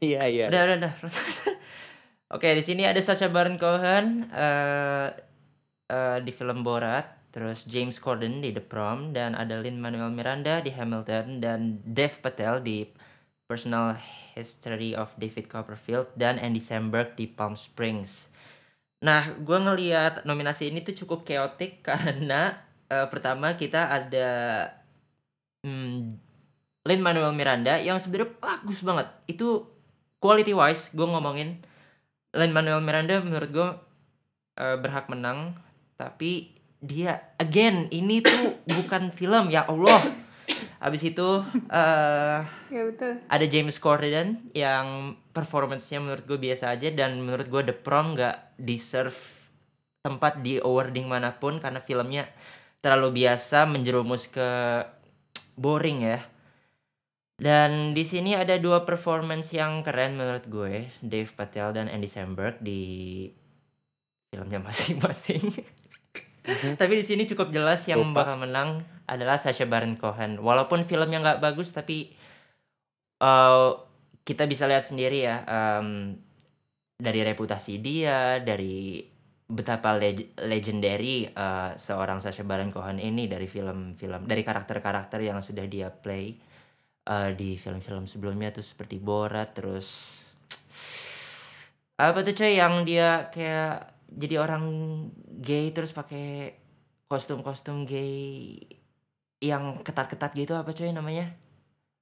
[0.01, 0.93] iya iya Udah, udah, udah.
[2.35, 5.09] Oke, di sini ada Sacha Baron Cohen eh
[5.85, 10.57] eh, di film Borat, terus James Corden di The Prom dan ada Lin Manuel Miranda
[10.57, 12.89] di Hamilton dan Dev Patel di
[13.45, 13.93] Personal
[14.33, 18.33] History of David Copperfield dan Andy Samberg di Palm Springs.
[19.03, 22.55] Nah, gue ngelihat nominasi ini tuh cukup chaotic karena
[22.87, 24.29] eh, pertama kita ada
[25.65, 26.15] hmm,
[26.85, 29.07] Lin Manuel Miranda yang sebenarnya bagus banget.
[29.25, 29.67] Itu
[30.23, 31.61] quality wise gue ngomongin
[32.35, 33.69] Lin Manuel Miranda menurut gue
[34.59, 35.59] eh, berhak menang
[35.95, 40.24] tapi dia again ini tuh bukan film ya Allah
[40.79, 41.27] abis itu
[41.67, 43.17] eh Ya betul.
[43.25, 48.57] ada James Corden yang performance-nya menurut gue biasa aja dan menurut gue The Prom nggak
[48.57, 49.15] deserve
[50.01, 52.29] tempat di awarding mana pun karena filmnya
[52.77, 54.49] terlalu biasa menjerumus ke
[55.57, 56.19] boring ya.
[57.35, 62.63] Dan di sini ada dua performance yang keren menurut gue, Dave Patel dan Andy Samberg
[62.63, 63.27] di
[64.31, 65.43] filmnya masing-masing.
[66.79, 68.23] Tapi di sini cukup jelas yang Lupa.
[68.23, 70.41] bakal menang adalah Sacha Baron Cohen.
[70.41, 72.11] Walaupun filmnya nggak bagus, tapi
[73.21, 73.69] eh,
[74.25, 76.17] kita bisa lihat sendiri ya em,
[76.97, 79.05] dari reputasi dia, dari
[79.45, 85.65] betapa leg- legendary eh, seorang Sacha Baron Cohen ini dari film-film, dari karakter-karakter yang sudah
[85.69, 86.35] dia play
[87.05, 89.89] eh, di film-film sebelumnya tuh seperti Borat, terus
[91.95, 94.63] apa tuh coy yang dia kayak jadi orang
[95.39, 96.55] gay terus pakai
[97.07, 98.59] kostum-kostum gay
[99.39, 101.31] yang ketat-ketat gitu apa coy namanya?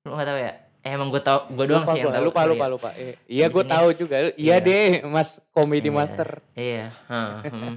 [0.03, 0.51] Lu nggak tahu ya?
[0.83, 2.25] Eh, emang gue tau, gue doang lupa sih yang gua, tahu.
[2.27, 2.69] lupa lupa ya.
[2.69, 4.55] lupa Eh, iya gue sini- tahu juga iya Iya.
[4.59, 5.95] deh mas komedi Iya.
[5.95, 6.85] master Iya.
[7.07, 7.75] heeh, hmm.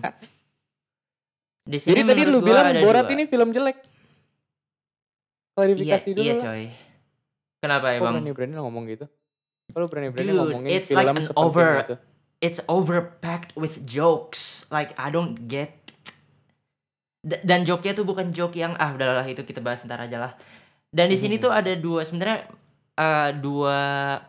[1.66, 3.14] Di jadi tadi lu bilang Borat dua.
[3.14, 3.78] ini film jelek
[5.54, 6.42] klarifikasi dulu iya lah.
[6.44, 6.64] coy.
[7.56, 8.12] Kenapa Kok emang?
[8.14, 9.06] berani-berani ngomong gitu?
[9.70, 11.96] Kalau berani-berani ngomongin it's like film an sepenting over- itu.
[12.36, 14.68] It's overpacked with jokes.
[14.68, 15.85] Like I don't get.
[17.26, 20.32] Dan joke-nya tuh bukan joke yang ah udahlah itu kita bahas ntar aja lah.
[20.94, 21.42] Dan di sini Mhm.
[21.42, 22.46] tuh ada dua sebenarnya
[22.96, 23.78] eh, dua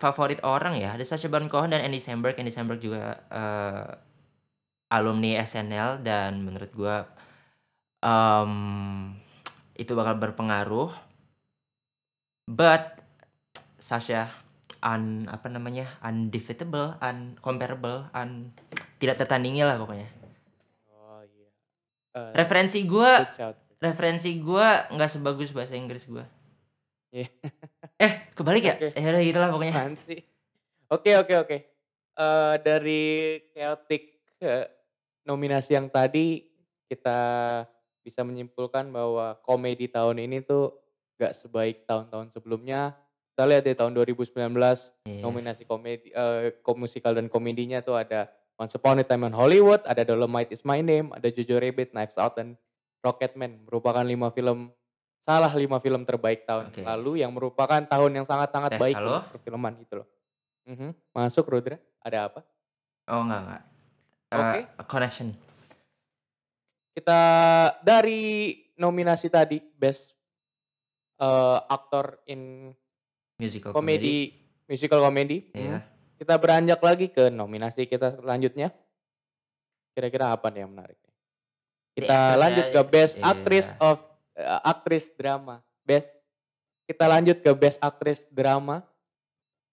[0.02, 0.98] favorit orang ya.
[0.98, 2.36] Ada Sacha Baron Cohen dan Andy Samberg.
[2.36, 3.88] Andy Samberg juga eh,
[4.90, 7.06] alumni SNL dan menurut gua
[8.02, 8.52] em,
[9.76, 10.90] itu bakal berpengaruh.
[12.48, 12.98] But
[13.78, 14.32] Sasha
[14.82, 18.54] un apa namanya undefeatable, uncomparable, un
[18.98, 20.08] tidak tertandingi lah pokoknya.
[22.18, 22.80] Eh, Referensi
[23.38, 23.56] shout.
[23.78, 26.26] referensi gua nggak sebagus bahasa Inggris gua.
[27.14, 27.30] Iya.
[28.04, 28.74] eh kebalik ya?
[28.76, 28.90] Oke.
[28.92, 29.74] Eh udah gitulah pokoknya.
[30.02, 30.22] Sih?
[30.90, 31.58] Oke oke oke.
[32.18, 33.04] Eh, dari
[33.54, 34.02] chaotic
[34.42, 34.66] eh,
[35.24, 36.42] nominasi yang tadi
[36.88, 37.20] kita
[38.02, 40.72] bisa menyimpulkan bahwa komedi tahun ini tuh
[41.20, 42.96] gak sebaik tahun-tahun sebelumnya.
[43.36, 44.34] Kita lihat di tahun 2019
[45.06, 45.22] Iya.
[45.22, 46.10] nominasi komedi
[46.64, 48.26] kom- musikal dan komedinya tuh ada
[48.58, 52.18] Once Upon a Time in Hollywood, ada Dolomite Is My Name, ada Jojo Rabbit, Knives
[52.18, 52.58] Out dan
[53.06, 54.74] Rocketman merupakan lima film
[55.22, 56.82] salah lima film terbaik tahun Oke.
[56.82, 59.22] lalu yang merupakan tahun yang sangat-sangat Tes, baik halo?
[59.22, 60.08] untuk perfilman gitu loh.
[60.66, 60.90] Mhm.
[61.14, 62.42] Masuk Rudra, ada apa?
[63.06, 63.64] Oh enggak enggak.
[64.28, 64.60] Eh, Oke.
[64.90, 65.28] connection.
[66.98, 67.22] Kita
[67.86, 70.18] dari nominasi tadi Best
[71.22, 72.74] eh, Actor in
[73.38, 74.34] Musical Comedy,
[74.66, 75.54] Musical Comedy.
[75.54, 75.78] Iya.
[75.78, 75.97] Mhm.
[76.18, 78.74] Kita beranjak lagi ke nominasi kita selanjutnya.
[79.94, 80.98] Kira-kira apa nih yang menarik?
[81.94, 83.26] Kita actress lanjut ya, ke Best iya.
[83.26, 83.98] Actress of
[84.38, 85.56] eh, Actress Drama.
[85.86, 86.10] Best
[86.90, 88.82] kita lanjut ke Best Actress Drama.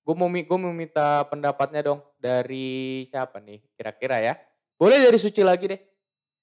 [0.04, 4.36] Gue mau mi- gua mau minta pendapatnya dong dari siapa nih kira-kira ya?
[4.76, 5.80] Boleh dari Suci lagi deh.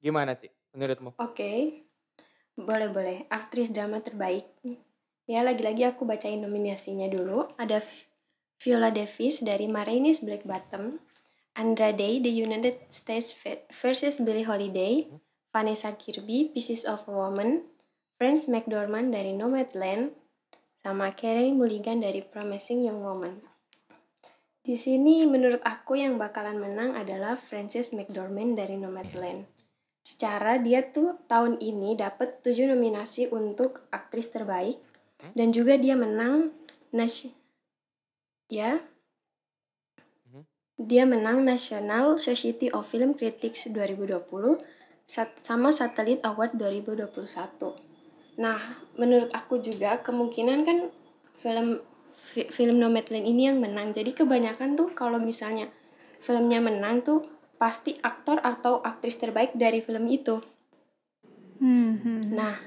[0.01, 1.13] Gimana sih menurutmu?
[1.21, 1.85] Oke,
[2.57, 3.29] boleh-boleh.
[3.29, 4.49] Aktris drama terbaik.
[5.29, 7.45] Ya, lagi-lagi aku bacain nominasinya dulu.
[7.53, 7.85] Ada
[8.61, 11.01] Viola Davis dari Ma Rainey's Black Bottom,
[11.57, 15.09] Andra Day, The United States Ve- versus Billie Holiday,
[15.49, 17.65] Vanessa Kirby, Pieces of a Woman,
[18.21, 20.13] Frances McDormand dari Nomadland,
[20.85, 23.41] sama Carey Mulligan dari Promising Young Woman.
[24.61, 29.49] Di sini menurut aku yang bakalan menang adalah Frances McDormand dari Nomadland.
[30.05, 34.77] Secara dia tuh tahun ini dapat 7 nominasi untuk aktris terbaik
[35.33, 36.53] dan juga dia menang
[38.51, 38.83] ya.
[40.27, 40.43] Mhm.
[40.75, 44.59] Dia menang National Society of Film Critics 2020
[45.07, 47.73] sat- sama Satellite Award 2021.
[48.35, 48.59] Nah,
[48.99, 50.77] menurut aku juga kemungkinan kan
[51.39, 51.79] film
[52.19, 53.95] fi- film Nomadland ini yang menang.
[53.95, 55.71] Jadi kebanyakan tuh kalau misalnya
[56.19, 57.23] filmnya menang tuh
[57.55, 60.41] pasti aktor atau aktris terbaik dari film itu.
[61.61, 62.21] Hmm, hmm.
[62.33, 62.57] Nah,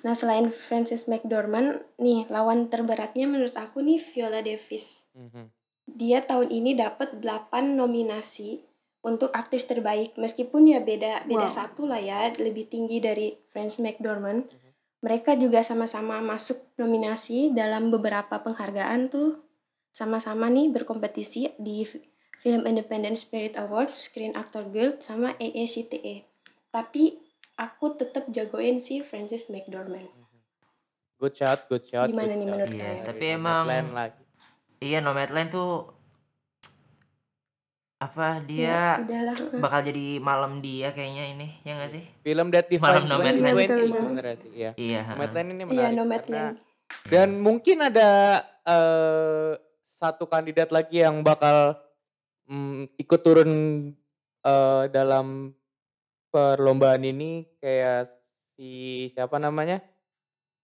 [0.00, 5.04] nah selain Frances McDormand, nih lawan terberatnya menurut aku nih Viola Davis.
[5.16, 5.52] Mhm.
[5.90, 8.62] Dia tahun ini dapat 8 nominasi
[9.02, 10.14] untuk aktris terbaik.
[10.20, 11.56] Meskipun ya beda beda Wow.
[11.56, 14.48] satu lah ya, lebih tinggi dari Frances McDormand.
[15.00, 19.40] Mereka juga sama-sama masuk nominasi dalam beberapa penghargaan tuh.
[19.90, 21.88] Sama-sama nih berkompetisi di
[22.40, 26.28] Film Independent Spirit Awards, Screen Actor Guild, sama AACTE.
[26.68, 27.16] Tapi
[27.60, 30.08] aku tetap jagoin si Frances McDormand.
[31.14, 32.08] Good shot, good shot.
[32.08, 32.52] Gimana good nih shot.
[32.56, 33.04] menurut Iya, kalian?
[33.04, 34.22] tapi emang- lagi.
[34.80, 35.92] Iya Nomadland tuh
[38.00, 39.36] apa Ya, dia udahlah.
[39.60, 42.04] bakal jadi malam dia kayaknya ini ya nggak sih?
[42.24, 43.36] Film That Defines Malam Nomadland.
[43.36, 44.00] Iya, 2020 betul, betul.
[44.00, 44.50] sebenarnya sih.
[44.50, 44.70] Iya.
[44.74, 45.00] Iya.
[45.02, 45.10] ha.
[45.12, 45.84] Nomadland ini Iya, menarik.
[45.84, 46.56] karena- Nomadland.
[47.06, 48.08] Dan mungkin ada
[48.62, 49.50] eh,
[49.94, 51.76] satu kandidat lagi yang bakal
[52.46, 53.50] mm, ikut turun
[54.40, 55.52] eh, dalam
[56.30, 58.08] perlombaan ini kayak
[58.54, 58.68] si
[59.12, 59.82] siapa namanya?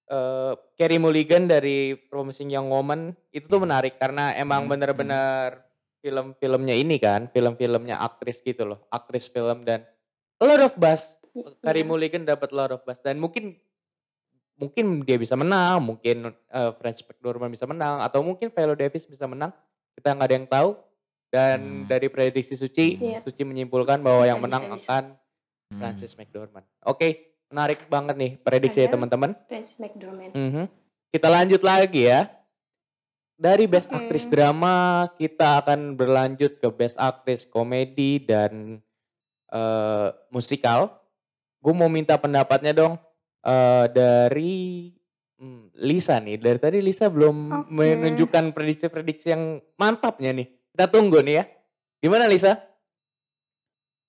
[0.06, 5.66] eh Carey Mulligan dari Promising Young Woman itu tuh menarik karena emang Hmm, bener-bener
[5.98, 9.82] film-filmnya ini kan, film-filmnya aktris gitu loh, aktris film dan
[10.38, 11.18] a lot of buzz.
[11.58, 11.90] Carey Iya.
[11.90, 13.58] Mulligan dapat lot of buzz dan mungkin
[14.54, 19.26] mungkin dia bisa menang, mungkin eh, French McDormand bisa menang atau mungkin Viola Davis bisa
[19.26, 19.50] menang.
[19.92, 20.70] Kita nggak ada yang tahu.
[21.26, 21.84] Dan Hmm.
[21.90, 23.18] dari prediksi Suci, Iya.
[23.20, 24.78] Suci menyimpulkan bahwa Bisa, yang menang bisa.
[24.78, 25.04] akan
[25.70, 25.78] Hmm.
[25.82, 26.66] Francis McDormand.
[26.86, 29.34] Oke, menarik banget nih prediksi ya teman-teman.
[29.50, 30.32] Frances McDormand.
[30.34, 30.64] Mhm.
[31.10, 32.30] Kita lanjut lagi ya.
[33.36, 34.00] Dari Best Oke.
[34.00, 38.80] Aktris Drama kita akan berlanjut ke Best Aktris Komedi dan
[39.52, 40.88] eh, Musikal.
[41.60, 42.96] Gue mau minta pendapatnya dong
[43.44, 44.88] eh, dari
[45.36, 46.40] hmm, Lisa nih.
[46.40, 47.70] Dari tadi Lisa belum Oke.
[47.74, 50.48] menunjukkan prediksi-prediksi yang mantapnya nih.
[50.72, 51.44] Kita tunggu nih ya.
[52.00, 52.56] Gimana Lisa?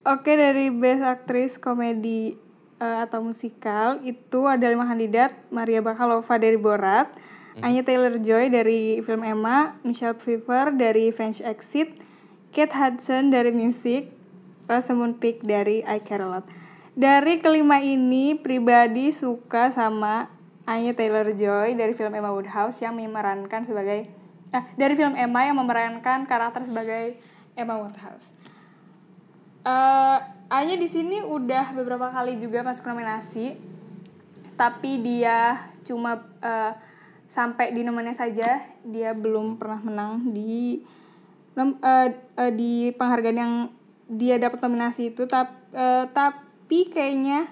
[0.07, 2.31] Oke dari Best Actress Komedi
[2.79, 7.11] eh, atau musikal itu ada lima kandidat Maria Bakalova dari Borat,
[7.59, 11.91] Anya Taylor Joy dari film Emma, Michelle Pfeiffer dari French Exit,
[12.55, 14.07] Kate Hudson dari Music,
[14.71, 16.47] Rosamund Pike dari I Care A Lot.
[16.95, 20.31] Dari kelima ini pribadi suka sama
[20.63, 24.07] Anya Taylor Joy dari film Emma Woodhouse yang memerankan sebagai
[24.55, 27.19] ah, dari film Emma yang memerankan karakter sebagai
[27.59, 28.46] Emma Woodhouse.
[29.67, 33.59] Eh, Anya di sini udah beberapa kali juga masuk nominasi,
[34.55, 36.71] tapi dia cuma eh,
[37.27, 40.79] sampai di nominnya saja, dia belum pernah menang di
[41.51, 43.53] nom- eh, eh, di penghargaan yang
[44.07, 45.27] dia dapat nominasi itu.
[45.27, 47.43] Tap- eh, tapi kayaknya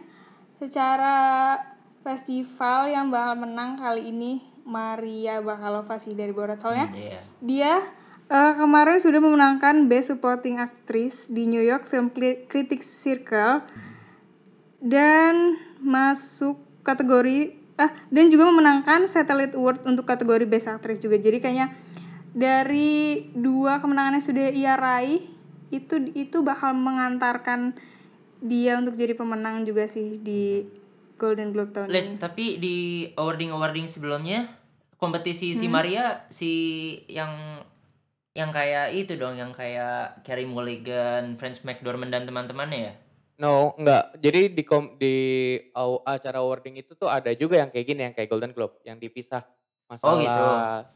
[0.56, 1.60] secara
[1.99, 7.19] festival yang bakal menang kali ini Maria Bakalova sih dari Borat soalnya Iya.
[7.43, 7.73] dia
[8.28, 12.10] eh, kemarin sudah memenangkan Best Supporting Actress di New York Film
[12.50, 13.62] Critics Circle
[14.82, 21.20] dan masuk kategori ah dan juga memenangkan Satellite Award untuk kategori Best Actress juga.
[21.20, 21.76] Jadi kayaknya
[22.32, 25.24] dari dua kemenangan yang sudah ia raih
[25.72, 27.76] itu itu bakal mengantarkan
[28.40, 30.68] dia untuk jadi pemenang juga sih di
[31.16, 32.20] Golden Globe tahun Les, ini.
[32.20, 32.76] tapi di
[33.16, 34.46] awarding-awarding sebelumnya
[35.00, 35.60] kompetisi Hmm?
[35.60, 36.52] si Maria si
[37.08, 37.32] yang
[38.36, 42.93] yang kayak itu dong, yang kayak Carey Mulligan, Frances McDormand dan teman-temannya ya.
[43.36, 44.15] No, enggak.
[44.19, 45.15] Jadi di kom di
[45.71, 48.95] aw- acara awarding itu tuh ada juga yang kayak gini, yang kayak Golden Globe, yang
[48.95, 49.43] dipisah
[49.88, 50.43] masalah Oh, gitu.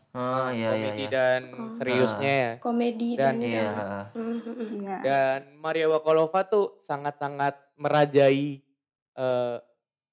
[0.10, 1.10] Oh eh, iya iya komedi iya.
[1.10, 1.41] dan
[1.78, 2.52] seriusnya ya.
[2.58, 3.62] komedi Dan- dan, Iya.
[3.69, 4.02] drama.
[4.10, 4.54] Mhm.
[4.82, 4.97] Iya.
[4.99, 8.60] Dan Maria Bakalova tuh sangat-sangat merajai
[9.15, 9.58] eh,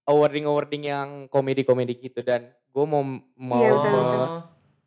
[0.05, 3.03] awarding-awarding yang komedi-komedi gitu dan gue mau
[3.35, 4.29] mau Iya, betul, me- betul.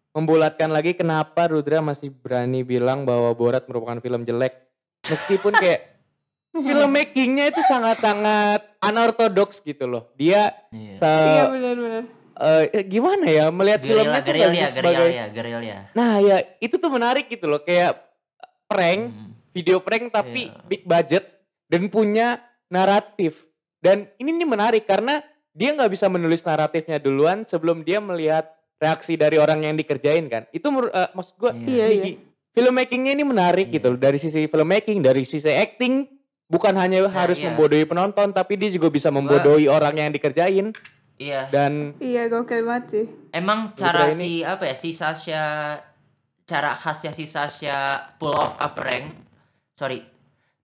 [0.10, 4.58] Membulatkan lagi kenapa Rudra masih berani bilang bahwa Borat merupakan film jelek
[5.06, 6.02] meskipun kayak
[6.66, 10.96] film makingnya itu sangat-sangat unorthodox gitu loh dia iya.
[10.98, 12.04] se Iya benar-benar.
[12.66, 15.78] eh, gimana ya melihat Gerilya, filmnya tuh bisa sebagai gerilya, gerilya.
[15.94, 18.02] nah ya itu tuh menarik gitu loh kayak
[18.66, 19.30] prank Hmm.
[19.52, 20.58] video prank tapi Iya.
[20.66, 21.26] big budget
[21.66, 23.46] dan punya naratif
[23.78, 29.14] dan ini nih menarik karena dia nggak bisa menulis naratifnya duluan sebelum dia melihat reaksi
[29.14, 32.04] dari orang yang dikerjain kan itu eh, maksud gue Iya, iya.
[32.50, 33.76] filmmakingnya ini menarik Iya.
[33.76, 36.08] gitu loh dari sisi filmmaking dari sisi acting
[36.48, 37.52] bukan hanya harus iya.
[37.52, 40.72] membodohi penonton tapi dia juga bisa membodohi orang yang dikerjain
[41.20, 41.52] Iya.
[41.52, 43.06] dan Iya gokil banget sih.
[43.30, 45.44] Emang cara ini- si apa ya si Sasha
[46.44, 47.76] cara khasnya si Sasha
[48.16, 49.14] pull off a prank
[49.76, 50.02] sorry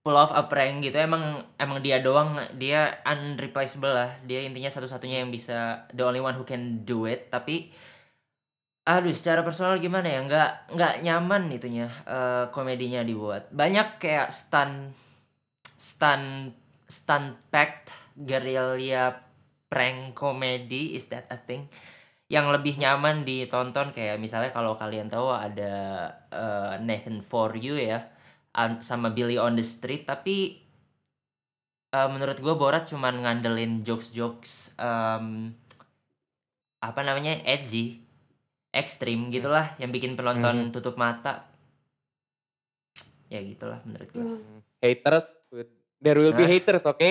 [0.00, 1.22] pull off a prank gitu emang
[1.54, 6.42] emang dia doang dia unreplaceable lah dia intinya satu-satunya yang bisa the only one who
[6.42, 7.70] can do it tapi
[8.86, 10.20] aduh secara personal gimana ya?
[10.22, 13.50] Nggak nggak nyaman itunya eh, komedinya dibuat.
[13.50, 14.94] Banyak kayak stun
[15.74, 16.54] stun
[16.86, 19.18] stun packed guerrilla
[19.66, 21.66] prank comedy is that a thing?
[22.30, 25.74] Yang lebih nyaman ditonton kayak misalnya kalau kalian tahu ada
[26.30, 28.06] eh, Nathan for You ya
[28.78, 30.06] sama Billy on the Street.
[30.06, 30.62] Tapi
[31.90, 35.58] eh, menurut gue Borat cuman ngandelin jokes-jokes em,
[36.78, 38.05] apa namanya edgy
[38.76, 41.48] ekstrim gitulah yang bikin penonton tutup mata
[43.26, 44.60] ya gitulah menurut gue Hmm.
[44.78, 45.26] haters
[45.98, 46.52] there will be Hah?
[46.52, 47.08] haters oke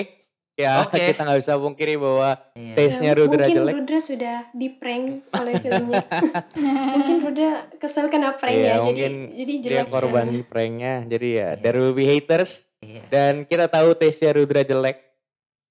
[0.54, 0.96] ya Oke.
[1.08, 2.72] kita nggak bisa pungkiri bahwa Iya.
[2.74, 6.04] taste-nya Ya, Rudra mungkin jelek Rudra sudah di prank oleh filmnya.
[6.94, 9.86] mungkin Rudra kesel kena prank Iya, ya, jadi mungkin jadi dia jelek.
[9.90, 10.44] korban filmnya.
[10.46, 11.60] pranknya jadi ya Iya.
[11.60, 13.02] there will be haters Iya.
[13.08, 14.96] dan kita tahu taste-nya Rudra jelek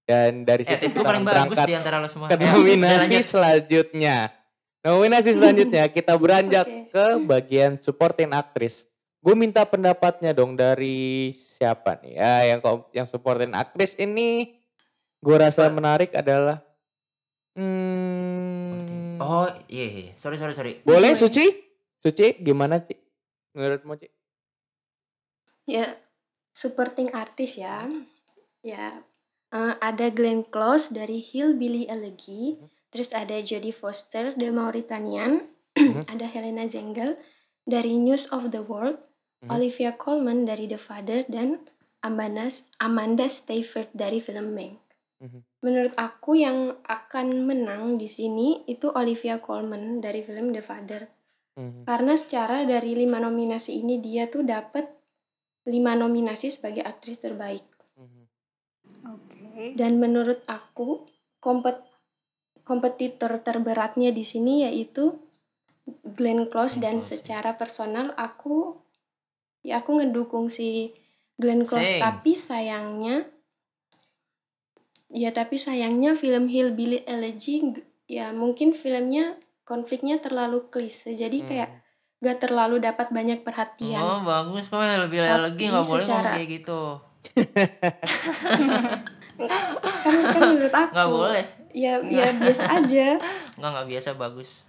[0.06, 2.28] dan dari Eh, situ gue kita paling bagus berangkat di antara lo semua.
[2.28, 3.26] ke Eh, nominasi lanjut.
[3.26, 4.18] selanjutnya
[4.86, 6.94] nominasi selanjutnya kita beranjak Oke.
[6.94, 8.86] ke bagian supporting aktris
[9.26, 12.60] gue minta pendapatnya dong dari siapa nih ya yang
[12.94, 14.62] yang supporting aktris ini
[15.26, 16.62] gue rasa menarik adalah
[17.58, 20.14] hmm, Oh, iya, iya.
[20.20, 20.74] Sorry, sorry, sorry.
[20.84, 21.16] boleh.
[21.16, 21.48] Suci
[22.04, 22.94] Suci gimana Ci
[23.56, 24.08] menurutmu Ci
[25.66, 25.98] Ya,
[26.54, 27.82] supporting artis ya.
[28.62, 29.02] Ya,
[29.50, 32.62] eh, ada Glenn Close dari Hillbilly Elegy,
[32.96, 35.52] terus ada Jodie Foster The Mauritanian,
[36.08, 37.20] ada Helena Zengel
[37.68, 39.04] dari News of the World,
[39.44, 39.52] Mhm.
[39.52, 41.62] Olivia Colman dari The Father dan
[42.02, 42.48] Amanda
[42.80, 44.80] Amanda Seyfried dari film Mank.
[45.22, 45.40] Mhm.
[45.62, 51.10] Menurut aku yang akan menang di sini itu Olivia Colman dari film The Father.
[51.58, 51.86] Mhm.
[51.86, 54.88] Karena secara dari lima nominasi ini dia tuh dapat
[55.66, 57.66] lima nominasi sebagai aktris terbaik.
[57.98, 58.24] Mhm.
[59.10, 59.74] Oke.
[59.78, 61.06] Dan menurut aku
[61.42, 61.82] kompet
[62.66, 65.16] kompetitor terberatnya di sini yaitu
[66.04, 68.76] Glenn Close dan Close, secara personal aku
[69.62, 70.92] ya aku ngedukung si
[71.38, 72.02] Glenn Close Same.
[72.02, 73.30] tapi sayangnya
[75.08, 81.16] Ya tapi sayangnya film Hillbilly Elegy ya mungkin filmnya konfliknya terlalu klise.
[81.16, 81.48] Jadi Hmm.
[81.48, 81.70] kayak
[82.20, 84.02] gak terlalu dapat banyak perhatian.
[84.02, 86.82] Oh bagus kok lebih Tapi lagi nggak boleh ngomong secara- kayak gitu.
[89.38, 90.92] Kan, kan menurut aku.
[90.92, 91.44] Nggak boleh.
[91.72, 93.08] Ya ya biasa aja.
[93.58, 94.64] Nggak nggak biasa bagus.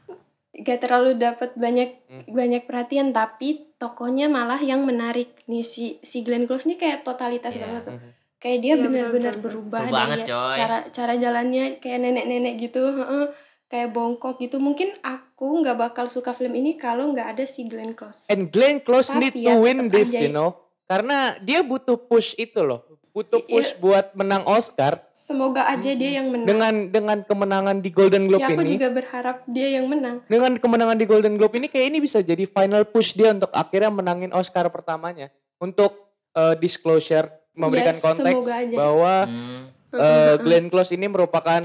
[0.53, 2.25] Gak terlalu dapat banyak Hmm.
[2.29, 7.53] banyak perhatian tapi tokonya malah yang menarik nih si si Glenn Close nih kayak totalitas
[7.53, 7.63] Iya.
[7.63, 7.95] banget tuh.
[7.95, 8.11] Mhm.
[8.37, 10.55] Kayak dia Iya, benar-benar berubah Berubah dari banget, ya- coy.
[10.55, 13.27] cara cara jalannya kayak nenek-nenek gitu, heeh.
[13.67, 14.57] kayak bongkok gitu.
[14.57, 18.25] Mungkin aku nggak bakal suka film ini kalau nggak ada si Glenn Close.
[18.27, 20.55] And Glenn Close Tapi need ya, to win this, aja you know.
[20.85, 22.87] Karena dia butuh push itu loh.
[23.17, 23.49] Butuh Iya.
[23.49, 26.47] push buat menang Oscar Semoga aja dia yang menang.
[26.47, 28.77] dengan dengan kemenangan di Golden Globe ya aku ini.
[28.77, 30.23] juga berharap dia yang menang.
[30.29, 33.91] Dengan kemenangan di Golden Globe ini kayak ini bisa jadi final push dia untuk akhirnya
[33.91, 35.33] menangin Oscar pertamanya.
[35.57, 35.97] Untuk
[36.31, 37.27] uh, disclosure
[37.57, 39.73] memberikan Yes, konteks bahwa Hmm.
[39.91, 41.65] uh, Glenn Close ini merupakan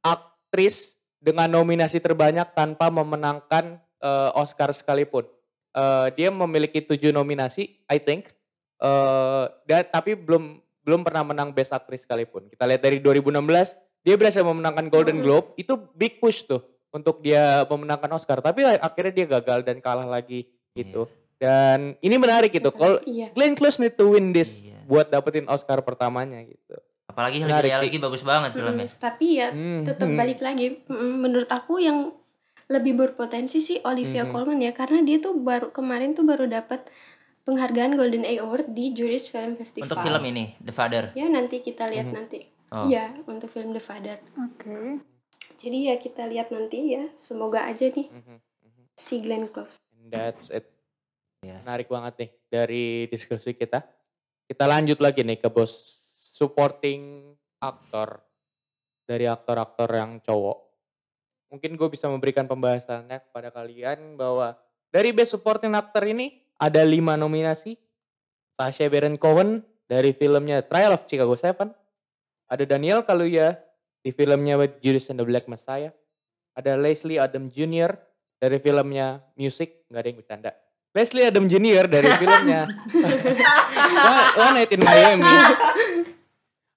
[0.00, 5.26] aktris dengan nominasi terbanyak tanpa memenangkan uh, Oscar sekalipun.
[5.70, 8.32] Uh, dia memiliki tujuh nominasi, I think.
[8.78, 12.48] Uh, dan tapi belum belum pernah menang Best Actress sekalipun.
[12.48, 17.68] Kita lihat dari 2016 dia berhasil memenangkan Golden Globe, itu big push tuh untuk dia
[17.68, 18.40] memenangkan Oscar.
[18.40, 21.04] Tapi akhirnya dia gagal dan kalah lagi gitu.
[21.36, 22.72] Dan ini menarik gitu.
[22.72, 23.28] Kalau Iya.
[23.36, 24.80] Glenn Close need to win this Iya.
[24.88, 26.80] buat dapetin Oscar pertamanya gitu.
[27.04, 28.88] Apalagi Menarik, lagi bagus banget filmnya.
[28.96, 30.16] Tapi ya Hmm, tetap hmm.
[30.16, 32.16] balik lagi menurut aku yang
[32.68, 34.32] lebih berpotensi sih Olivia Hmm.
[34.32, 36.84] Colman ya karena dia tuh baru kemarin tuh baru dapat
[37.48, 39.88] penghargaan Golden Award di Juris Film Festival.
[39.88, 41.16] Untuk film ini The Father.
[41.16, 42.44] Ya nanti kita lihat nanti.
[42.68, 42.84] Oh.
[42.84, 44.20] Iya untuk film The Father.
[44.36, 45.00] Oke.
[45.56, 47.08] Jadi ya kita lihat nanti ya.
[47.16, 48.82] Semoga aja nih Mhm, mhm.
[48.92, 49.80] si Glenn Close.
[49.96, 50.68] And That's it.
[51.40, 51.64] Ya.
[51.64, 53.80] Menarik banget nih dari diskusi kita.
[54.44, 55.72] Kita lanjut lagi nih ke bos
[56.36, 57.32] supporting
[57.64, 58.20] aktor
[59.08, 60.68] dari aktor-aktor yang cowok.
[61.48, 64.52] Mungkin gue bisa memberikan pembahasannya kepada kalian bahwa
[64.92, 67.78] dari best supporting actor ini ada lima nominasi.
[68.58, 71.70] Sacha Baron Cohen dari filmnya Trial of Chicago 7.
[72.50, 73.54] Ada Daniel Kaluuya
[74.02, 75.94] di filmnya Judas and the Black Messiah.
[76.58, 77.94] Ada Leslie Adam Jr.
[78.42, 80.50] dari filmnya Music, nggak ada yang bercanda.
[80.90, 81.86] Leslie Adam Jr.
[81.86, 82.66] dari filmnya
[84.42, 85.34] One Night in Miami.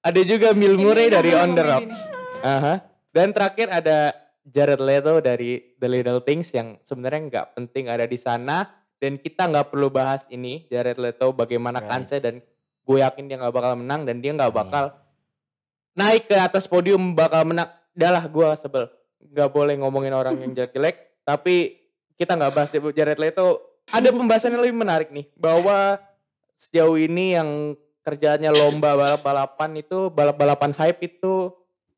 [0.05, 1.97] Ada juga Bill Murray dari On the Rocks.
[2.45, 2.85] Aha.
[3.09, 4.13] Dan terakhir ada
[4.45, 9.49] Jared Leto dari The Little Things yang sebenarnya nggak penting ada di sana dan kita
[9.49, 12.21] nggak perlu bahas ini Jared Leto bagaimana Right.
[12.21, 12.35] dan
[12.85, 14.59] gue yakin dia nggak bakal menang dan dia nggak Iya.
[14.61, 14.85] bakal
[15.97, 17.67] naik ke atas podium bakal menang.
[17.97, 18.87] Dah gue sebel
[19.21, 20.95] nggak boleh ngomongin orang yang jelek-jelek
[21.29, 21.81] tapi
[22.13, 23.81] kita nggak bahas Jared Leto.
[23.89, 25.97] Ada pembahasan yang lebih menarik nih bahwa
[26.55, 27.73] sejauh ini yang
[28.05, 31.49] kerjanya lomba balap-balapan itu balap-balapan hype itu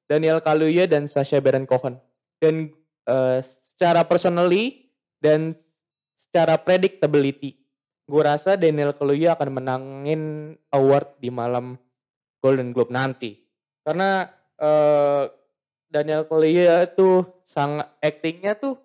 [0.07, 1.99] Daniel Kaluuya dan Sacha Baron Cohen.
[2.39, 2.71] Dan
[3.03, 4.89] eh, secara personally
[5.19, 5.59] dan
[6.33, 7.53] secara predictability,
[8.09, 10.21] gue rasa Daniel Kaluuya akan menangin
[10.73, 11.77] award di malam
[12.41, 13.37] Golden Globe nanti.
[13.85, 14.25] Karena
[14.57, 15.29] eh,
[15.93, 18.81] Daniel Kaluuya tuh sangat actingnya tuh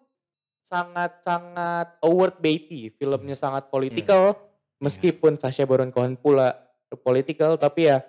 [0.68, 4.36] sangat-sangat award baity, filmnya sangat political,
[4.84, 6.52] meskipun Sacha Baron Cohen pula
[7.00, 8.04] political, tapi ya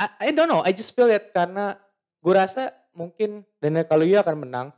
[0.00, 1.76] I, I don't know, I just feel it karena
[2.24, 4.68] gue rasa mungkin Daniel Kaluuya akan menang.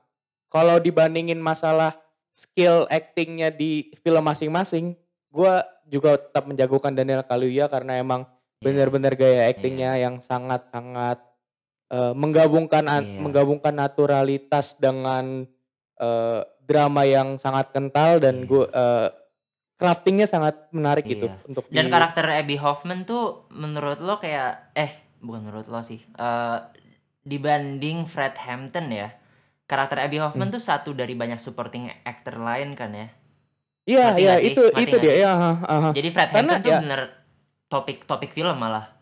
[0.51, 2.04] Kalau dibandingin masalah
[2.35, 4.99] skill actingnya di film masing-masing,
[5.31, 5.55] gue
[5.87, 8.27] juga tetap menjagokan Daniel Kaluuya karena emang
[8.59, 11.23] benar-benar gaya actingnya yang sangat-sangat
[11.87, 13.21] eh, menggabungkan an- Iya.
[13.21, 15.47] menggabungkan naturalitas dengan
[15.95, 18.47] eh, drama yang sangat kental dan Iya.
[18.47, 19.09] gue eh,
[19.75, 21.39] craftingnya sangat menarik gitu Iya.
[21.45, 26.03] untuk Dan di- karakter Abby Hoffman tuh menurut lo kayak eh bukan menurut lo sih.
[26.09, 26.59] eh,
[27.23, 29.09] dibanding Fred Hampton ya.
[29.65, 30.57] Karakter Abby Hoffman Hmm.
[30.57, 33.09] tuh satu dari banyak supporting actor lain kan ya.
[33.85, 35.15] Iya, Ngerti iya itu Ngerti itu dia.
[35.19, 35.91] Ya, ha, ha.
[35.91, 37.01] Jadi Fred Karena Hampton tuh ya- bener
[37.67, 38.93] topik topik film malah.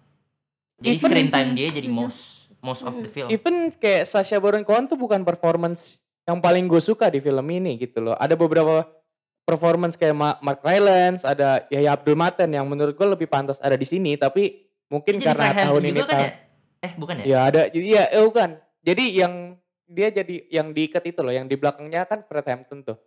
[0.79, 3.27] Jadi Even- screen time dia jadi most most of the film.
[3.29, 7.75] Even kayak Sacha Baron Cohen tuh bukan performance yang paling gue suka di film ini
[7.77, 8.15] gitu loh.
[8.15, 8.87] Ada beberapa
[9.43, 13.75] performance kayak Ma- Mark Rylance, ada Yahya Abdul Maten yang menurut gue lebih pantas ada
[13.75, 14.15] di sini.
[14.15, 16.33] Tapi mungkin Jadi karena Fred Hampton tahun ini juga kan tahun, ya?
[16.81, 17.25] Eh bukan ya?
[17.25, 18.51] ya ada, iya eh, bukan.
[18.81, 19.35] Jadi yang
[19.85, 22.99] dia jadi yang diikat itu loh, yang di belakangnya kan Fred Hampton tuh.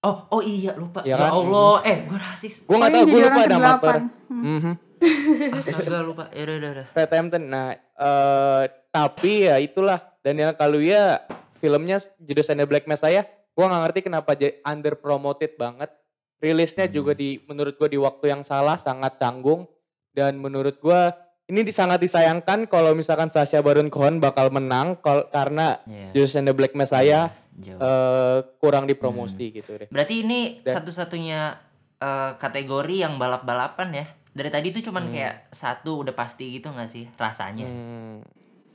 [0.00, 1.04] Oh oh iya lupa.
[1.04, 1.30] Iya Ya, kan?
[1.30, 2.64] Allah, eh gue rasis.
[2.64, 3.64] Gue nggak tahu, yang gue lupa ke-8.
[3.68, 3.94] aktor.
[4.28, 4.44] Hmm.
[4.56, 4.74] Mhm.
[5.56, 6.24] Astaga lupa.
[6.32, 6.86] Ya udah udah.
[6.92, 7.42] Fred Hampton.
[7.44, 11.20] Nah, eh tapi ya itulah Daniel Kaluuya
[11.56, 13.24] filmnya Judas and the Black Messiah.
[13.52, 15.92] Gua nggak ngerti kenapa jadi under promoted banget.
[16.40, 16.94] Rilisnya Hmm.
[16.94, 19.68] juga di menurut gua di waktu yang salah sangat canggung
[20.10, 21.12] dan menurut gua
[21.50, 26.14] ini sangat disayangkan kalau misalkan Sasha Baron Cohen bakal menang kal- karena Iya.
[26.14, 27.76] Judas and the Black Messiah Jauh.
[27.76, 29.88] eh, kurang dipromosi gitu deh.
[29.88, 31.58] Berarti ini Dan- satu-satunya
[31.98, 34.06] eh, kategori yang balap-balapan ya.
[34.30, 37.66] Dari tadi tuh cuman kayak satu udah pasti gitu gak sih rasanya?
[37.66, 38.22] Hmm,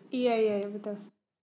[0.08, 0.94] Iya iya iya betul.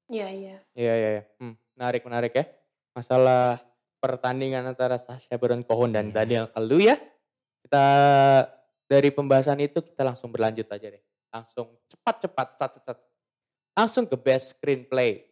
[0.06, 0.54] Iya, iya.
[0.72, 1.22] iya iya iya.
[1.36, 2.44] Hmm, menarik menarik ya.
[2.92, 3.58] Masalah
[3.98, 6.14] pertandingan antara Sasha Baron Cohen dan Iya.
[6.14, 7.00] Daniel Kaluuya.
[7.58, 7.86] Kita
[8.84, 11.02] dari pembahasan itu kita langsung berlanjut aja deh.
[11.32, 12.98] Langsung cepat-cepat, cat-cat.
[13.72, 15.24] Langsung ke best screenplay.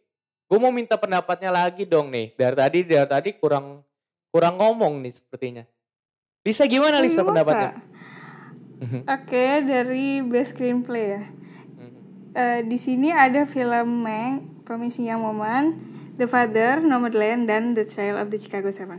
[0.49, 2.33] Gue mau minta pendapatnya lagi dong nih.
[2.33, 3.85] Dari tadi dari tadi kurang
[4.33, 5.63] kurang ngomong nih sepertinya.
[6.41, 7.77] Lisa gimana Lisa pendapatnya?
[9.15, 11.21] Oke, dari best screenplay ya.
[12.31, 14.07] Eh, di sini ada film
[14.65, 15.77] Promising Young Woman,
[16.17, 18.97] The Father, Nomadland, dan The Trial of the Chicago Seven.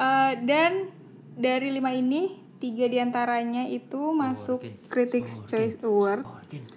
[0.00, 0.90] Eh, dan
[1.38, 6.22] dari lima ini, tiga di antaranya itu masuk Critics Choice Award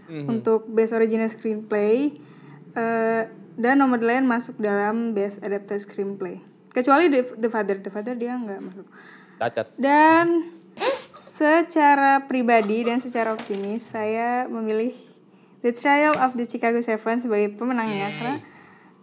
[0.10, 0.26] Mhm.
[0.26, 2.18] untuk Best Original Screenplay,
[2.74, 3.24] eh,
[3.56, 6.42] dan Nomadland masuk dalam Best Adapted Screenplay.
[6.74, 8.88] Kecuali The, The Father, The Father dia nggak masuk.
[9.38, 9.68] Cacat.
[9.78, 10.50] Dan
[11.16, 14.92] secara pribadi dan secara optimis saya memilih
[15.64, 18.38] The Trial of the Chicago Seven sebagai pemenangnya karena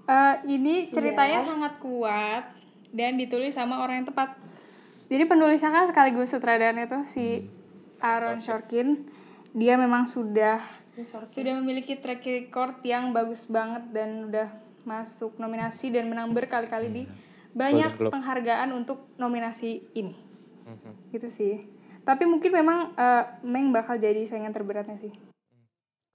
[0.02, 2.44] eh, ini ceritanya sangat kuat
[2.92, 4.36] dan ditulis sama orang yang tepat.
[5.12, 7.44] Jadi penulisnya kan sekaligus sutradaranya tuh si
[8.00, 8.96] Aaron Sorkin.
[9.52, 10.56] Dia memang sudah
[11.28, 14.48] sudah memiliki track record yang bagus banget dan udah
[14.88, 17.02] masuk nominasi dan menang berkali-kali di
[17.52, 18.12] banyak Golden Globe.
[18.16, 20.16] penghargaan untuk nominasi ini.
[21.12, 21.60] Gitu sih.
[22.08, 25.12] Tapi mungkin memang eh, Meng bakal jadi saingan terberatnya sih.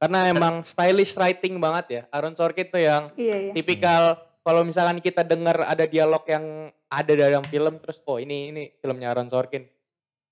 [0.02, 2.02] Karena emang stylish writing banget ya.
[2.10, 3.52] Aaron Sorkin tuh yang iya iya.
[3.54, 8.64] tipikal kalau misalkan kita dengar ada dialog yang ada dalam film terus oh ini ini
[8.80, 9.68] filmnya Aaron Sorkin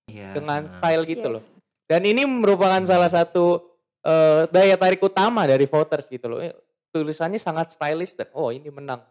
[0.06, 0.38] Iya.
[0.38, 1.42] dengan style gitu loh.
[1.42, 1.50] Yes.
[1.90, 3.74] Dan ini merupakan salah satu
[4.06, 6.40] eh, daya tarik utama dari voters gitu loh.
[6.40, 6.54] Eh,
[6.94, 9.02] Tulisannya sangat stylish dan oh ini menang.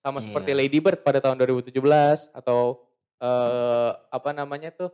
[0.00, 0.32] Sama Iya.
[0.32, 2.82] seperti Lady Bird pada tahun 2017 atau
[3.20, 4.88] eh apa namanya tuh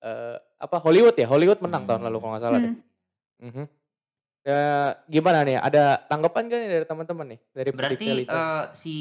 [0.00, 2.74] eh apa Hollywood ya Hollywood menang tahun lalu kalau nggak salah deh.
[3.42, 3.66] Hmm.
[4.42, 5.58] Ya, gimana nih?
[5.62, 8.96] Ada tanggapan gak nih dari teman-teman nih dari Berarti eh, si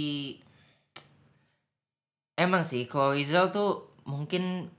[2.37, 4.69] emang sih Chloe Zhao tuh mungkin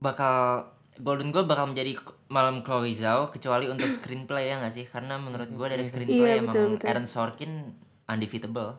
[0.00, 0.68] bakal
[1.00, 1.96] Golden Globe bakal menjadi
[2.28, 4.84] malam Chloe Zhao kecuali untuk screenplay ya nggak sih?
[4.84, 6.86] Karena menurut gue dari screenplay Iya, emang betul, betul.
[6.92, 7.52] Aaron Sorkin
[8.04, 8.70] undefeatable.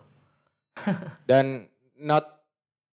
[1.30, 1.66] dan
[1.98, 2.46] not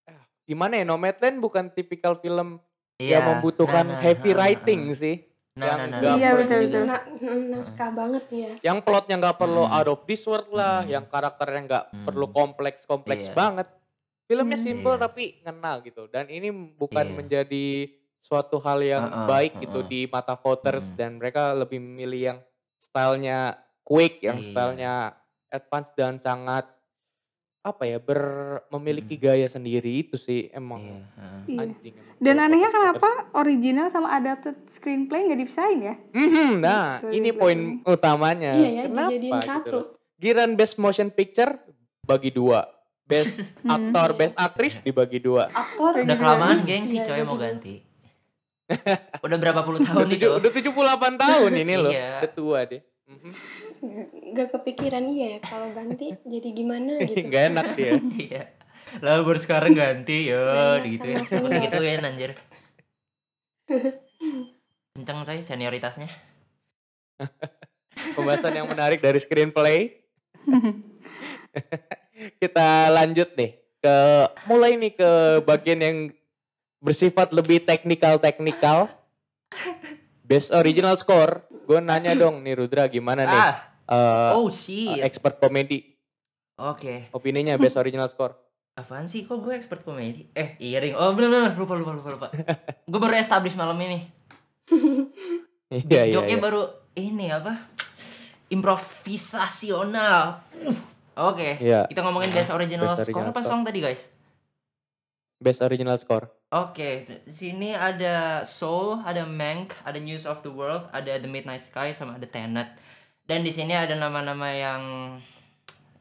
[0.08, 0.16] eh,
[0.48, 2.62] gimana ya Nomadland bukan tipikal film
[3.02, 3.18] Iya.
[3.18, 4.96] yang membutukan nah, nah, heavy nah, nah, writing nah.
[4.96, 5.16] sih
[5.52, 6.82] Nah, yang nah, nah, nggak Iya, perlu- betul, betul.
[6.82, 8.50] Na- mm, naskah banget ya.
[8.64, 9.74] yang plotnya nggak perlu Hmm.
[9.74, 10.88] out of this world lah Hmm.
[10.90, 12.04] yang karakternya nggak Hmm.
[12.08, 13.36] perlu kompleks kompleks Iya.
[13.36, 13.68] banget
[14.24, 14.64] filmnya Hmm.
[14.64, 15.02] simple Iya.
[15.02, 17.14] tapi ngena gitu dan ini bukan Iya.
[17.14, 17.66] menjadi
[18.18, 19.90] suatu hal yang Uh-uh, baik gitu uh-uh.
[19.90, 20.96] di mata voters Hmm.
[20.96, 22.38] dan mereka lebih memilih yang
[22.80, 24.46] stylenya quick yang Iya.
[24.48, 24.94] stylenya
[25.50, 26.64] advance dan sangat
[27.62, 28.20] apa ya ber
[28.68, 29.22] memiliki Hmm.
[29.24, 31.40] gaya sendiri itu sih emang Iya, heeh.
[31.46, 31.58] Iya.
[31.62, 32.16] anjing emang.
[32.18, 37.30] dan anehnya voters- kenapa original sama adapted screenplay nggak dipisahin ya Mhm, nah Gitu ini
[37.30, 39.78] poin utamanya Iya ya, kenapa gitu satu.
[40.16, 41.54] Giran best motion picture
[42.02, 42.66] bagi dua
[43.04, 43.38] best
[43.68, 46.18] aktor best aktris dibagi dua Aktor Udah Iya.
[46.18, 47.42] kelamaan geng sih Iya, coy iya, mau iya.
[47.44, 47.74] ganti.
[49.22, 50.26] Udah berapa puluh tahun itu?
[50.26, 52.10] udah, udah 78 tahun ini loh Iya.
[52.18, 53.30] udah tua deh Mhm.
[54.32, 57.26] Gak kepikiran iya ya kalau ganti jadi gimana gitu.
[57.26, 57.92] nggak enak dia
[58.30, 58.42] Iya.
[59.02, 61.18] Lah baru sekarang ganti ya Enak gitu ya.
[61.58, 62.30] Gitu ya anjir.
[64.94, 66.06] Kenceng coy senioritasnya.
[68.12, 69.94] pembahasan yang menarik dari screenplay
[72.42, 73.96] kita lanjut nih ke
[74.46, 75.10] mulai nih ke
[75.46, 75.96] bagian yang
[76.82, 78.90] bersifat lebih teknikal teknikal
[80.26, 83.54] best original score gue nanya dong nih Rudra gimana nih Ah,
[83.86, 85.00] eh, oh shit.
[85.02, 85.94] expert komedi
[86.58, 87.08] Oke.
[87.10, 88.36] opininya best original score
[88.72, 90.32] Apaan sih kok gue expert komedi?
[90.32, 90.96] Eh, iya ring.
[90.96, 92.26] Oh, bener bener lupa lupa lupa lupa.
[92.88, 94.08] gue baru establish malam ini.
[95.68, 96.44] iya iya Joknya iya.
[96.48, 96.62] baru
[96.96, 97.68] ini apa?
[98.48, 100.40] Improvisasional.
[101.12, 101.84] Uh, Oke, Iya.
[101.84, 103.50] kita ngomongin best original Best score original apa score.
[103.52, 104.08] song tadi guys?
[105.36, 110.88] best original score Oke, di sini ada Soul, ada Mank, ada News of the World,
[110.92, 112.72] ada The Midnight Sky, sama ada Tenet.
[113.22, 114.82] Dan di sini ada nama-nama yang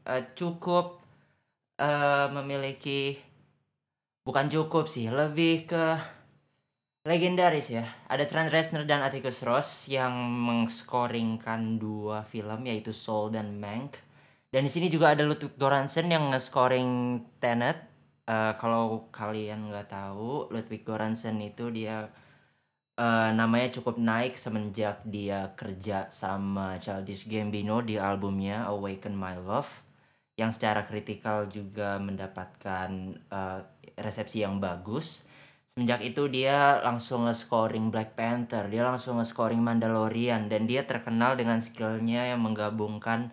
[0.06, 0.98] eh, cukup
[1.78, 3.14] eh, memiliki
[4.26, 5.84] bukan cukup sih, lebih ke
[7.06, 7.86] legendaris ya.
[8.06, 13.98] Ada Trent Reznor dan Atticus Ross yang mengskoringkan dua film yaitu Soul dan Mank.
[14.52, 17.88] Dan di sini juga ada Ludwig Göransson yang nge-scoring Tenet.
[18.28, 22.06] Eh, kalau kalian nggak tahu, Ludwig Göransson itu dia
[22.98, 29.70] eh, namanya cukup naik semenjak dia kerja sama Childish Gambino di albumnya Awaken My Love
[30.40, 33.60] yang secara kritikal juga mendapatkan eh,
[34.00, 35.28] resepsi yang bagus.
[35.72, 41.64] Semenjak itu dia langsung nge-scoring Black Panther, dia langsung nge-scoring Mandalorian dan dia terkenal dengan
[41.64, 43.32] skillnya yang menggabungkan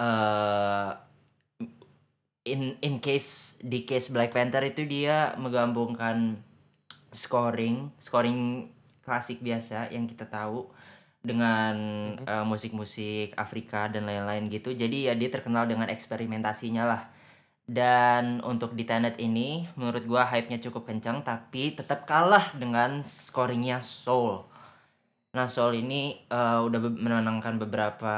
[0.00, 0.90] eh
[2.44, 6.36] in in case di case Black Panther itu dia menggabungkan
[7.08, 8.68] scoring scoring
[9.04, 10.66] klasik biasa yang kita tahu
[11.24, 11.76] dengan
[12.24, 14.72] eh, musik-musik Afrika dan lain-lain gitu.
[14.72, 17.02] Jadi ya dia terkenal dengan eksperimentasinya lah.
[17.64, 23.80] Dan untuk di Tenet ini menurut gua hype-nya cukup kencang tapi tetap kalah dengan scoringnya
[23.80, 24.44] Soul
[25.34, 28.14] nah Soul ini eh, udah menmenangkan beberapa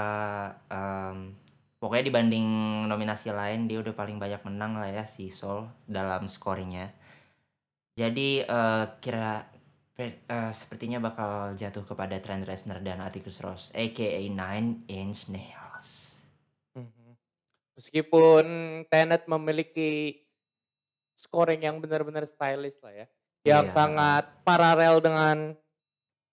[0.69, 1.33] em,
[1.81, 2.47] pokoknya dibanding
[2.93, 6.93] nominasi lain dia udah paling banyak menang lah ya si Soul dalam scoringnya.
[7.97, 9.49] Jadi eh, kira
[9.99, 10.13] eh,
[10.53, 16.21] sepertinya bakal jatuh kepada Trent Reznor dan Atticus Ross aka Nine Inch Nails.
[16.77, 17.17] Mhm.
[17.77, 18.45] Meskipun
[18.89, 20.21] Tenet memiliki
[21.17, 23.07] scoring yang benar-benar stylish lah ya.
[23.47, 23.75] Yang Iya.
[23.75, 25.37] sangat paralel dengan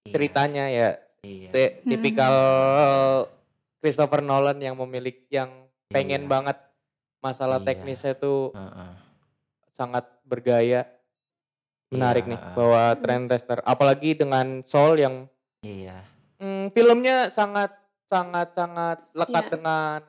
[0.03, 0.89] Iya, ceritanya ya.
[1.23, 1.49] Iya.
[1.55, 2.35] Ti- Tipikal
[3.79, 6.31] Christopher Nolan yang memiliki yang pengen Iya.
[6.31, 6.57] banget
[7.23, 7.67] masalah Iya.
[7.71, 8.91] teknisnya tuh Heeh.
[9.71, 10.83] sangat bergaya.
[11.93, 15.15] Menarik Iya, nih bahwa Trent Reznor apalagi dengan Soul yang
[15.61, 16.03] Iya.
[16.37, 17.71] Hmm, filmnya sangat
[18.09, 19.51] sangat sangat lekat Iya.
[19.53, 19.99] dengan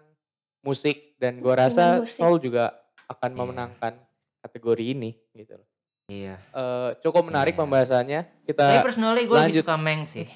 [0.61, 2.19] musik dan gua rasa musik.
[2.19, 2.75] Soul juga
[3.07, 3.39] akan Iya.
[3.39, 3.93] memenangkan
[4.41, 5.69] kategori ini gitu loh.
[6.05, 6.37] Iya.
[6.37, 7.61] Eh, cukup menarik Iya.
[7.63, 8.21] pembahasannya.
[8.25, 10.29] Tapi Kita personally gue lebih suka Meng sih.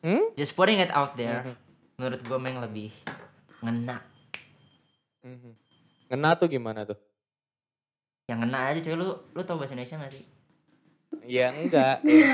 [0.00, 0.32] Hmm?
[0.32, 1.44] Just putting it out there.
[1.44, 1.54] Mhm.
[2.00, 2.88] Menurut gue Meng lebih
[3.60, 4.00] ngena.
[5.20, 5.52] Mhm.
[6.08, 6.96] Ngena tuh gimana tuh?
[8.24, 10.24] Yang ngena aja coy lu lu tau bahasa Indonesia gak sih?
[11.22, 12.26] Ya enggak, ya,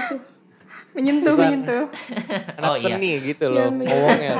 [0.96, 1.44] Menyentuh, Susah.
[1.44, 1.84] menyentuh.
[2.56, 2.96] anak Oh, iya.
[2.96, 4.34] seni gitu Yang loh menyentuh ngomongnya.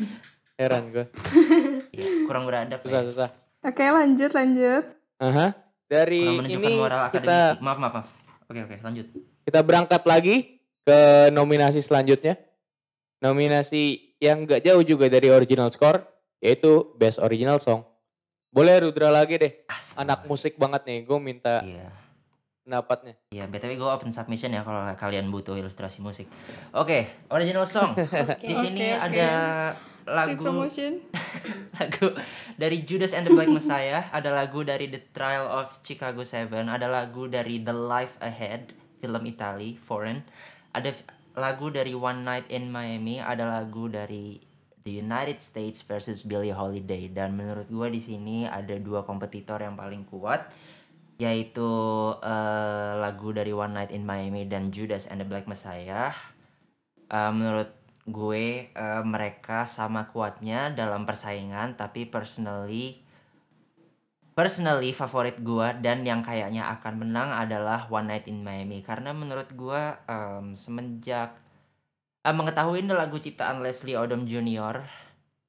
[0.58, 1.04] Heran gue.
[1.90, 2.86] Iya, kurang beradab ya.
[2.86, 3.28] Susah-susah.
[3.60, 4.84] Oke, lanjut, lanjut.
[5.18, 5.46] Aha.
[5.86, 7.62] Dari ini moral kita akademisi.
[7.62, 8.08] Maaf, maaf, maaf.
[8.46, 9.06] Oke, oke, lanjut.
[9.42, 10.36] kita berangkat lagi
[10.82, 10.98] ke
[11.30, 12.38] nominasi selanjutnya.
[13.18, 16.06] Nominasi yang gak jauh juga dari original score,
[16.38, 17.82] yaitu Best Original Song.
[18.48, 20.00] Boleh Rudra lagi deh, Asal.
[20.00, 21.90] anak musik banget nih, gue minta Iya.
[22.68, 23.16] Pendapatnya.
[23.32, 26.28] Iya, BTW gue open submission ya kalau kalian butuh ilustrasi musik.
[26.76, 27.96] Oke, original song.
[28.44, 29.04] Di sini Oke, oke.
[29.08, 29.30] ada
[30.04, 31.00] lagu promotion.
[31.80, 32.12] lagu
[32.60, 36.84] dari Judas and the Black Messiah, ada lagu dari The Trial of Chicago Seven, ada
[36.92, 40.20] lagu dari The Life Ahead, film Itali, foreign,
[40.76, 40.92] ada
[41.40, 44.42] lagu dari One Night in Miami, ada lagu dari
[44.84, 49.76] The United States versus Billie Holiday dan menurut gue di sini ada dua kompetitor yang
[49.76, 50.48] paling kuat
[51.18, 51.70] yaitu
[52.22, 56.14] eh, lagu dari One Night in Miami dan Judas and the Black Messiah.
[57.10, 57.74] Eh, menurut
[58.08, 63.04] gue eh, mereka sama kuatnya dalam persaingan tapi personally
[64.32, 69.50] personally favorit gue dan yang kayaknya akan menang adalah One Night in Miami karena menurut
[69.52, 71.36] gue em, semenjak
[72.24, 74.78] eh, mengetahui lagu ciptaan Leslie Odom Jr.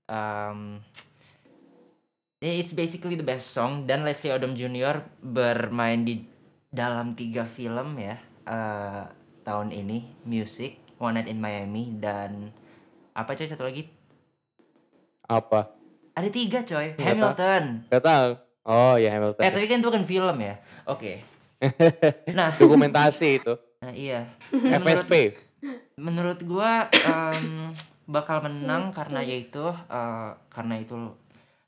[0.09, 0.81] em,
[2.41, 5.03] it's basically the best song dan Leslie Odom Jr.
[5.19, 6.23] bermain di
[6.65, 8.15] dalam tiga film ya
[8.45, 9.03] eh,
[9.43, 12.47] tahun ini music One Night in Miami dan
[13.11, 13.91] apa coy satu lagi
[15.25, 15.67] Apa?
[16.15, 18.29] ada tiga coy Nggak Hamilton Gak tahu.
[18.63, 19.41] Oh ya Hamilton.
[19.41, 21.13] eh tapi kan itu kan film ya oke
[22.37, 23.53] nah Dokumentasi itu.
[23.81, 24.31] nah, iya
[24.79, 25.35] FSP.
[25.95, 27.75] menurut gua em,
[28.05, 29.59] bakal menang karena yaitu
[29.91, 30.95] eh, karena itu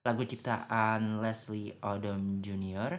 [0.01, 2.97] lagu ciptaan Leslie Odom Jr.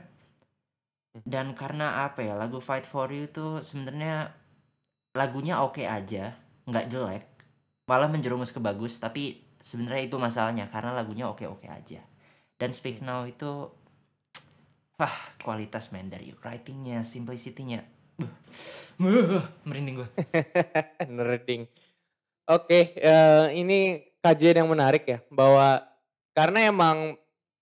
[1.26, 4.32] dan karena apa ya lagu Fight for You tuh sebenarnya
[5.12, 7.24] lagunya oke aja nggak jelek
[7.90, 12.00] malah menjerumus ke bagus tapi sebenarnya itu masalahnya karena lagunya oke oke aja
[12.56, 13.68] dan Speak Now itu
[14.96, 17.82] wah kualitas man dari writingnya simplicity-nya
[19.66, 20.08] merinding gue
[21.10, 21.66] Nerding.
[22.50, 25.91] Oke, eh, ini kajian yang menarik ya bahwa
[26.32, 27.16] karena emang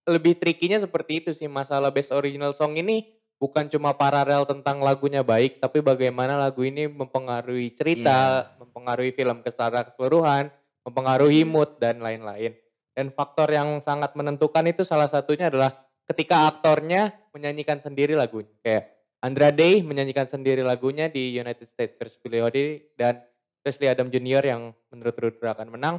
[0.08, 3.06] lebih trikinya seperti itu sih masalah best original song ini
[3.40, 9.88] bukan cuma paralel tentang lagunya baik tapi bagaimana lagu ini mempengaruhi cerita, mempengaruhi film secara
[9.88, 10.52] keseluruhan,
[10.84, 12.52] mempengaruhi mood dan lain-lain.
[12.92, 15.72] Dan faktor yang sangat menentukan itu salah satunya adalah
[16.04, 18.52] ketika aktornya menyanyikan sendiri lagunya.
[18.60, 18.92] Kayak
[19.24, 23.24] Andra Day menyanyikan sendiri lagunya di United States versus Billie Holiday dan
[23.64, 24.44] Leslie Adam Jr.
[24.44, 24.62] yang
[24.92, 25.96] menurut Rudra akan menang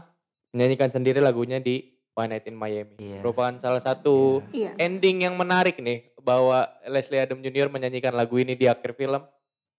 [0.52, 2.96] menyanyikan sendiri lagunya di One Night in Miami.
[3.00, 3.24] Iya.
[3.24, 4.76] Merupakan salah satu Iya.
[4.76, 7.72] ending yang menarik nih bahwa Leslie Adam Jr.
[7.72, 9.24] menyanyikan lagu ini di akhir film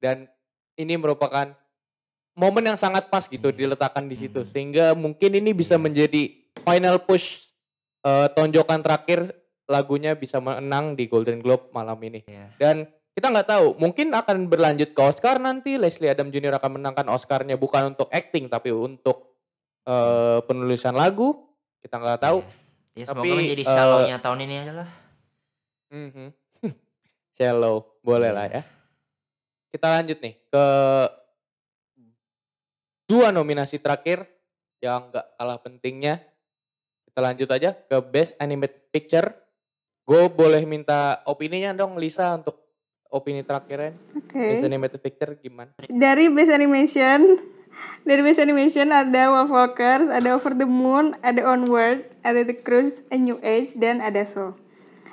[0.00, 0.26] dan
[0.74, 1.52] ini merupakan
[2.32, 6.32] momen yang sangat pas gitu diletakkan di situ sehingga mungkin ini bisa menjadi
[6.64, 7.52] final push
[8.02, 9.28] eh, tonjokan terakhir
[9.68, 12.24] lagunya bisa menang di Golden Globe malam ini.
[12.26, 12.50] Iya.
[12.58, 12.76] Dan
[13.12, 15.76] kita nggak tahu, mungkin akan berlanjut ke Oscar nanti.
[15.76, 16.56] Leslie Adam Jr.
[16.56, 19.36] akan menangkan Oscarnya bukan untuk acting tapi untuk
[19.84, 21.51] eh, penulisan lagu.
[21.82, 22.38] Kita nggak tahu.
[22.94, 24.88] Ya semoga Tapi, menjadi shallow-nya tahun ini aja lah.
[25.92, 26.28] Mhm.
[27.36, 28.62] Shallow, boleh lah ya.
[29.72, 30.66] Kita lanjut nih ke
[33.08, 34.24] dua nominasi terakhir
[34.80, 36.20] yang nggak kalah pentingnya.
[37.08, 39.28] Kita lanjut aja ke Best Animated Picture.
[40.02, 42.56] Gue boleh minta opininya dong Lisa untuk
[43.12, 43.92] opini terakhirnya.
[44.16, 44.40] Oke.
[44.40, 45.72] Best Animated Picture gimana?
[45.88, 47.20] Dari Best Animation,
[48.02, 53.06] dari Best Animation ada Wolf Walkers, ada Over the Moon, ada Onward, ada The Cruise,
[53.14, 54.58] A New Age, dan ada Soul.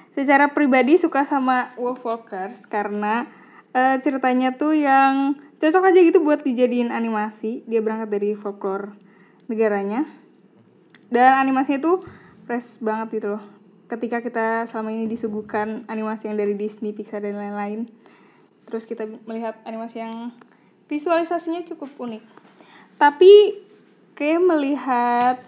[0.10, 3.30] Secara pribadi suka sama Wolf Walkers karena
[3.78, 7.62] eh, ceritanya tuh yang cocok aja gitu buat dijadiin animasi.
[7.70, 8.95] Dia berangkat dari folklore
[9.45, 10.05] negaranya.
[11.10, 12.01] Dan animasinya tuh
[12.49, 13.43] fresh banget gitu loh.
[13.89, 17.89] Ketika kita selama ini disuguhkan animasi yang dari Disney, Pixar, dan lain-lain.
[18.70, 20.30] Terus kita melihat animasi yang
[20.86, 22.22] visualisasinya cukup unik.
[23.00, 23.56] Tapi
[24.20, 25.39] kayak melihat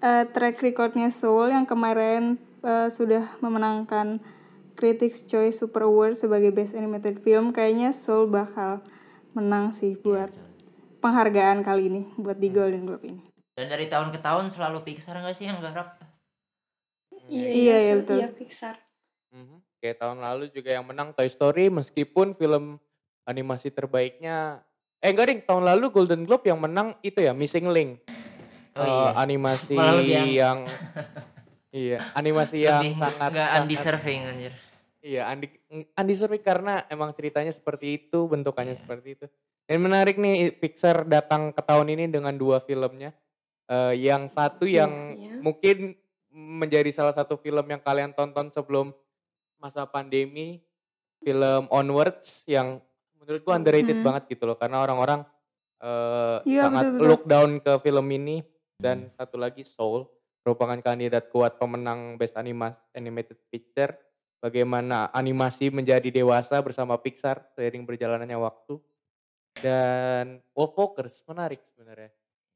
[0.00, 4.24] eh, track recordnya Soul yang kemarin eh, sudah memenangkan
[4.72, 8.80] Critics' Choice Super Award sebagai Best Animated Film, kayaknya Soul bakal
[9.36, 10.32] menang sih buat
[11.04, 13.24] penghargaan kali ini buat di Golden Globe ini.
[13.56, 16.00] Dan dari tahun ke tahun selalu Pixar nggak sih yang garap?
[17.28, 18.16] Iya, Iya, iya, Soul, betul.
[18.16, 18.76] Iya, Pixar.
[19.32, 19.56] Mhm.
[19.76, 22.80] Kayak tahun lalu juga yang menang Toy Story meskipun film
[23.28, 24.65] animasi terbaiknya
[24.98, 27.90] eh enggak ding tahun lalu Golden Globe yang menang itu ya Missing Link.
[28.72, 29.08] Oh Eh, iya.
[29.16, 30.58] animasi yang- yang
[31.72, 34.52] iya, animasi yang Lebih sangat nggak sangat- undeserving anjir.
[35.00, 35.46] Iya, Andi
[35.94, 38.80] Andi Survey karena emang ceritanya seperti itu, bentukannya Iya.
[38.82, 39.26] seperti itu.
[39.62, 43.14] Dan menarik nih Pixar datang ke tahun ini dengan dua filmnya.
[43.66, 45.34] Eh, yang satu Iya, yang iya.
[45.38, 45.94] mungkin
[46.28, 48.90] menjadi salah satu film yang kalian tonton sebelum
[49.56, 50.60] masa pandemi,
[51.18, 52.82] film Onwards yang
[53.26, 54.06] menurutku underrated Mhm.
[54.06, 55.26] banget gitu loh karena orang-orang
[55.76, 57.08] eh, Iya, sangat betul-betul.
[57.10, 58.40] look down ke film ini
[58.78, 60.06] dan satu lagi Soul
[60.40, 63.92] merupakan kandidat kuat pemenang Best Animas Animated Picture
[64.38, 68.78] bagaimana animasi menjadi dewasa bersama Pixar seiring berjalannya waktu
[69.58, 72.08] dan Wolf Walkers menarik sebenarnya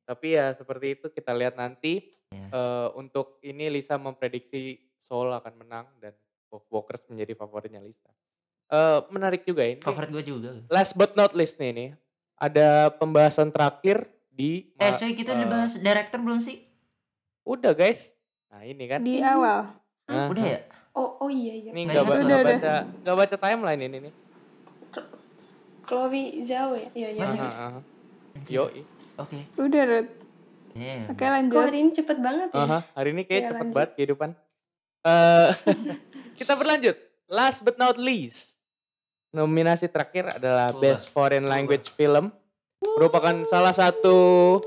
[0.05, 2.47] tapi ya seperti itu kita lihat nanti Iya.
[2.47, 6.15] Eh, untuk ini Lisa memprediksi Soul akan menang dan
[6.47, 8.07] Wolf Walkers menjadi favoritnya Lisa
[8.71, 10.55] Eh, menarik juga ini Favorit gue juga.
[10.67, 11.87] last but not least nih ini
[12.37, 16.63] ada pembahasan terakhir di Eh coy kita eh, udah bahas director belum sih?
[17.43, 18.15] udah guys
[18.47, 19.75] nah ini kan Di awal.
[20.05, 20.61] Nah, Udah ya?
[20.93, 21.71] Oh, oh iya iya.
[21.71, 22.43] ini Nggak nggak ba- Udah, udah.
[22.53, 24.13] baca nggak baca timeline ini nih
[25.83, 26.89] Chloe Zhao ya?
[26.93, 27.21] Iya, iya.
[27.21, 27.51] Masa sih?
[28.49, 28.87] Yoi.
[29.17, 29.39] Oke.
[29.57, 30.11] Udah, Ruth.
[30.71, 31.03] Damn.
[31.05, 31.65] Kok Oke, lanjut.
[31.65, 32.63] hari ini cepet banget ya?
[32.63, 33.75] Aha, hari ini kayak Iya, cepet lanjut.
[33.75, 34.31] banget kehidupan.
[35.03, 35.49] Eh,
[36.39, 36.97] kita berlanjut.
[37.27, 38.50] Last but not least,
[39.31, 40.75] nominasi terakhir adalah.
[40.77, 42.31] Best Foreign Language Film.
[42.81, 44.59] Merupakan salah satu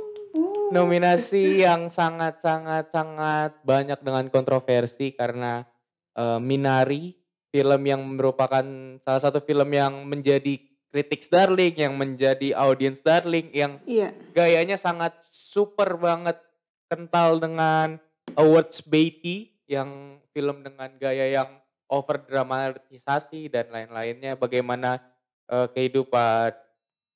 [0.70, 5.66] nominasi yang sangat-sangat sangat banyak dengan kontroversi karena
[6.14, 7.14] eh, Minari,
[7.50, 8.66] film yang merupakan
[9.02, 10.58] salah satu film yang menjadi
[10.94, 14.14] critics darling, yang menjadi audience darling, yang Iya.
[14.34, 16.38] gayanya sangat super banget
[16.86, 17.98] kental dengan
[18.38, 21.50] awards baity yang film dengan gaya yang
[21.90, 25.02] over dramatisasi dan lain-lainnya bagaimana
[25.50, 26.52] eh, kehidupan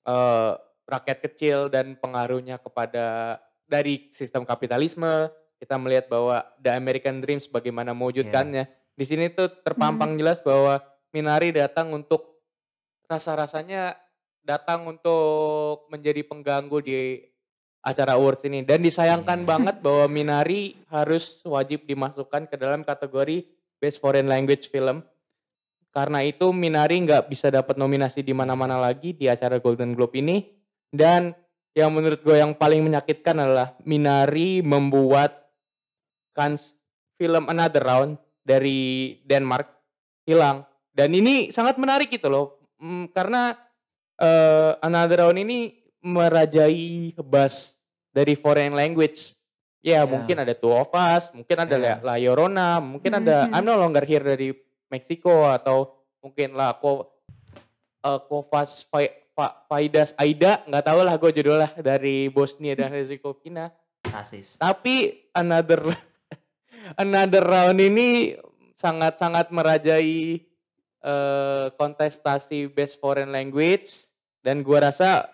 [0.08, 0.52] eh,
[0.88, 3.38] rakyat kecil dan pengaruhnya kepada
[3.68, 5.28] dari sistem kapitalisme.
[5.58, 8.70] Kita melihat bahwa the American Dreams bagaimana mewujudkannya.
[8.94, 12.44] Di sini tuh terpampang jelas bahwa Minari datang untuk
[13.10, 13.96] rasa-rasanya
[14.46, 17.00] datang untuk menjadi pengganggu di
[17.82, 18.62] acara awards ini.
[18.68, 19.48] Dan disayangkan Iya.
[19.48, 23.48] banget bahwa Minari harus wajib dimasukkan ke dalam kategori
[23.78, 25.06] Best Foreign Language Film.
[25.94, 30.46] Karena itu Minari nggak bisa dapat nominasi di mana-mana lagi di acara Golden Globe ini.
[30.90, 31.34] Dan
[31.78, 35.50] yang menurut gue yang paling menyakitkan adalah Minari membuat
[36.34, 36.74] kans
[37.18, 39.70] film Another Round dari Denmark
[40.26, 40.66] hilang.
[40.90, 42.62] Dan ini sangat menarik gitu loh.
[42.82, 43.58] Mm, karena
[44.18, 47.78] eh, Another Round ini merajai bass
[48.10, 49.37] dari foreign language
[49.80, 50.02] ya Ya.
[50.04, 51.96] mungkin ada Two of Us mungkin ada Ya.
[52.00, 53.54] La Llorona mungkin ada Mhm.
[53.54, 54.50] I'm No Longer Here dari
[54.88, 57.08] Meksiko atau mungkin lah ko
[58.00, 63.70] eh, Kovas Fai- Fa- Faidas Aida nggak tahu lah gue judulnya dari Bosnia dan Herzegovina
[64.04, 64.56] Rasis.
[64.56, 65.84] tapi another
[66.98, 68.34] another round ini
[68.74, 70.42] sangat-sangat merajai
[71.00, 74.10] eh, kontestasi best foreign language
[74.40, 75.28] dan gua rasa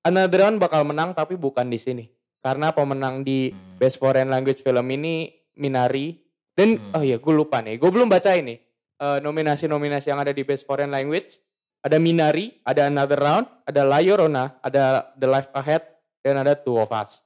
[0.00, 2.04] Another Round bakal menang tapi bukan di sini.
[2.38, 3.76] Karena pemenang di Hmm.
[3.76, 6.14] Best Foreign Language Film ini Minari.
[6.52, 6.96] Dan Hmm.
[6.96, 7.76] oh iya gue lupa nih.
[7.76, 8.54] Gue belum baca ini.
[8.98, 11.38] Eh, nominasi-nominasi yang ada di Best Foreign Language.
[11.78, 15.82] Ada Minari, ada Another Round, ada La Llorona, ada The Life Ahead,
[16.18, 17.22] dan ada Two of Us.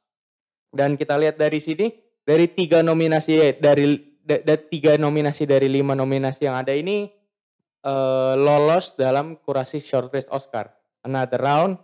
[0.69, 1.89] Dan kita lihat dari sini,
[2.21, 7.09] dari tiga nominasi dari da- da- tiga nominasi dari lima nominasi yang ada ini
[7.83, 10.71] eh, lolos dalam kurasi shortlist Oscar.
[11.03, 11.81] Another Round,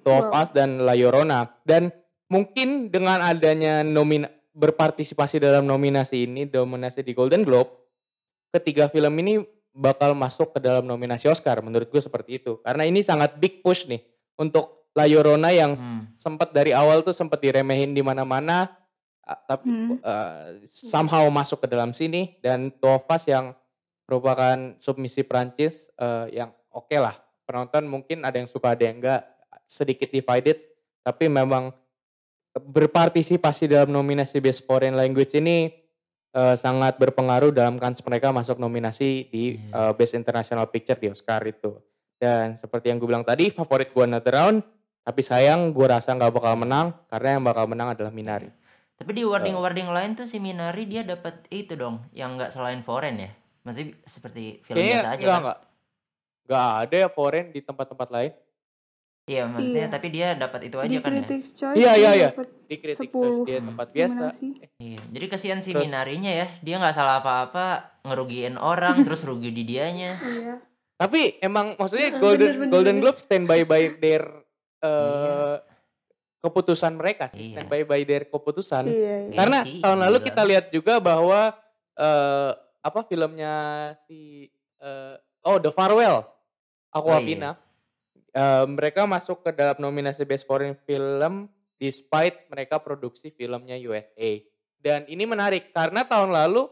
[0.00, 0.32] Two of.
[0.32, 1.60] Us, dan La Llorona.
[1.60, 1.92] Dan
[2.32, 4.24] mungkin dengan adanya nomin
[4.56, 7.68] berpartisipasi dalam nominasi ini, nominasi di Golden Globe,
[8.48, 11.60] ketiga film ini bakal masuk ke dalam nominasi Oscar.
[11.60, 12.60] Menurut gue seperti itu.
[12.64, 14.00] Karena ini sangat big push nih
[14.40, 16.04] untuk La Llorona yang Hmm.
[16.20, 18.68] sempat dari awal tuh sempat diremehin di mana-mana
[19.48, 19.96] tapi Hmm.
[19.96, 23.56] eh, somehow masuk ke dalam sini dan Us yang
[24.04, 27.16] merupakan submisi Prancis eh, yang oke lah
[27.48, 29.24] penonton mungkin ada yang suka ada yang enggak
[29.64, 30.60] sedikit divided
[31.00, 31.72] tapi memang
[32.54, 35.72] berpartisipasi dalam nominasi Best Foreign Language ini
[36.32, 39.90] eh, sangat berpengaruh dalam kans mereka masuk nominasi di Iya.
[39.90, 41.76] eh, Best International Picture di Oscar itu.
[42.16, 44.62] Dan seperti yang gue bilang tadi, favorit gue Another Round,
[45.02, 48.46] tapi sayang gue rasa nggak bakal menang karena yang bakal menang adalah Minari.
[48.94, 53.18] Tapi di wording-wording lain tuh si Minari dia dapat itu dong, yang nggak selain foreign
[53.18, 53.30] ya.
[53.66, 55.42] Maksudnya seperti film Kayaknya biasa aja nggak kan?
[55.42, 55.58] nggak
[56.42, 58.32] nggak ada ya foreign di tempat-tempat lain.
[59.22, 59.88] Iya, maksudnya Iya.
[59.88, 61.22] tapi dia dapat itu Di aja kan ya.
[61.22, 62.28] Critics Choice Iya, iya, iya.
[62.34, 64.24] dapet Di kritik 10 dia tempat biasa.
[64.76, 66.46] Iya, jadi kasihan si Terus- Minarinya ya.
[66.58, 67.66] Dia nggak salah apa-apa,
[68.02, 70.18] ngerugiin orang terus rugi di dianya.
[70.26, 70.54] Iya.
[70.94, 72.96] Tapi emang maksudnya Golden bener, bener, Golden.
[72.98, 74.22] Globe stand by by their
[74.86, 75.62] eh, Iya.
[76.40, 77.62] keputusan mereka sih, Iya.
[77.62, 78.82] stand by by their keputusan.
[78.84, 79.16] Iya, iya.
[79.24, 81.54] Iya Karena sih, tahun lalu kita lihat juga bahwa
[81.94, 82.50] eh
[82.82, 83.54] apa filmnya
[84.04, 86.26] si eh, oh The Farewell
[86.90, 87.54] Aquafina.
[88.32, 94.40] Eh, mereka masuk ke dalam nominasi Best Foreign Film despite mereka produksi filmnya USA.
[94.74, 96.64] Dan ini menarik karena tahun lalu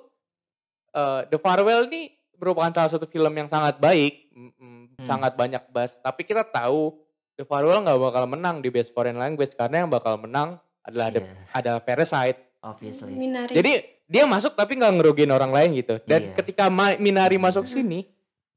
[0.91, 5.07] eh, The Farewell ini merupakan salah satu film yang sangat baik, mm, mm, Hmm.
[5.07, 5.97] sangat banyak buzz.
[5.99, 6.97] Tapi kita tahu
[7.37, 11.21] The Farewell nggak bakal menang di Best Foreign Language karena yang bakal menang adalah ada,
[11.21, 12.41] Iya, ada Parasite.
[12.61, 13.13] obviously.
[13.13, 13.53] Minari.
[13.53, 13.73] Jadi
[14.05, 16.01] dia masuk tapi nggak ngerugiin orang lain gitu.
[16.03, 16.37] Dan Iya.
[16.37, 18.09] ketika Ma- Minari masuk sini,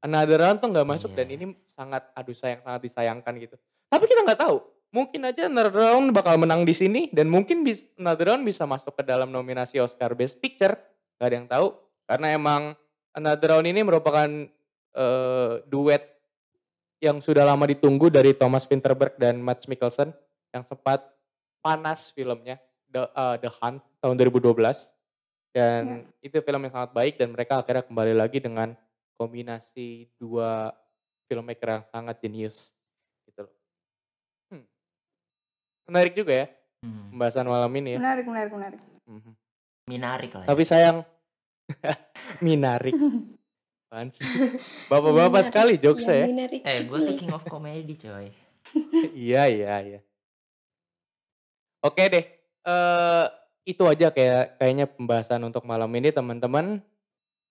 [0.04, 1.24] Another Round tuh nggak masuk Iya.
[1.24, 3.56] dan ini sangat aduh sayang sangat disayangkan gitu.
[3.88, 4.60] Tapi kita nggak tahu.
[4.94, 8.92] Mungkin aja Another Round bakal menang di sini dan mungkin bis, Another Round bisa masuk
[8.94, 10.76] ke dalam nominasi Oscar Best Picture.
[11.16, 11.72] Gak ada yang tahu
[12.04, 12.62] karena emang
[13.16, 14.28] Another Round ini merupakan
[14.94, 16.04] eh, duet
[17.00, 20.12] yang sudah lama ditunggu dari Thomas Vinterberg dan Matt Mikkelsen
[20.54, 21.02] yang sempat
[21.64, 22.60] panas filmnya
[22.92, 24.52] The, eh, The Hunt tahun 2012
[25.54, 28.74] dan itu film yang sangat baik dan mereka akhirnya kembali lagi dengan
[29.14, 30.74] kombinasi dua
[31.26, 32.74] filmmaker yang sangat jenius
[33.24, 33.54] gitu loh.
[34.50, 34.66] Hmm.
[35.88, 36.48] Menarik juga ya
[36.84, 37.16] Hmm.
[37.16, 37.98] pembahasan malam ini ya.
[37.98, 38.80] Menarik, menarik, menarik.
[39.08, 39.32] Mhm.
[39.88, 40.44] Minarik lah.
[40.44, 40.48] Ya.
[40.52, 40.98] Tapi sayang
[42.44, 42.92] minarik.
[43.88, 44.20] Apaan sih?
[44.92, 46.46] Bapak-bapak sekali jokes Ya, ya.
[46.60, 48.28] Eh, gue tuh king of comedy coy.
[49.16, 50.00] iya iya iya.
[51.80, 52.24] Oke deh.
[52.64, 53.26] eh
[53.64, 56.84] itu aja kayak kayaknya pembahasan untuk malam ini teman-teman.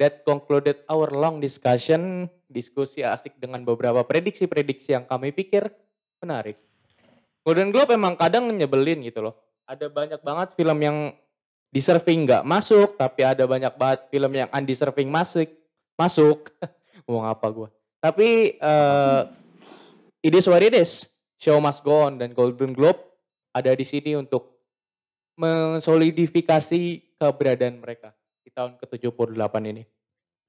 [0.02, 5.70] That concluded our long discussion, diskusi asik dengan beberapa prediksi-prediksi yang kami pikir
[6.18, 6.58] menarik.
[7.46, 9.38] Golden Globe emang kadang nyebelin gitu loh.
[9.70, 10.98] Ada banyak banget film yang
[11.70, 15.50] deserving nggak masuk, tapi ada banyak banget film yang undeserving masuk.
[15.94, 16.50] Masuk.
[17.06, 17.70] Ngomong apa gua?
[18.02, 19.22] Tapi eh
[20.26, 21.06] it is what it is.
[21.38, 22.98] Show must go on dan Golden Globe
[23.54, 24.58] ada di sini untuk
[25.38, 26.82] mensolidifikasi
[27.22, 29.84] keberadaan mereka di tahun ke-78 ini.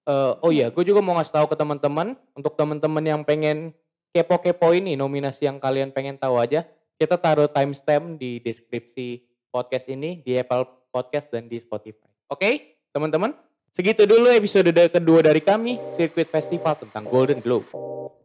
[0.05, 3.73] Eh, oh iya, gue juga mau ngasih tahu ke teman-teman, untuk teman-teman yang pengen
[4.13, 6.69] kepo-kepo ini, nominasi yang kalian pengen tahu aja,
[7.01, 12.07] kita taruh timestamp di deskripsi podcast ini, di Apple Podcast dan di Spotify.
[12.31, 13.35] Oke, teman-teman?
[13.75, 17.67] Segitu dulu episode kedua dari kami, Circuit Festival tentang Golden Globe.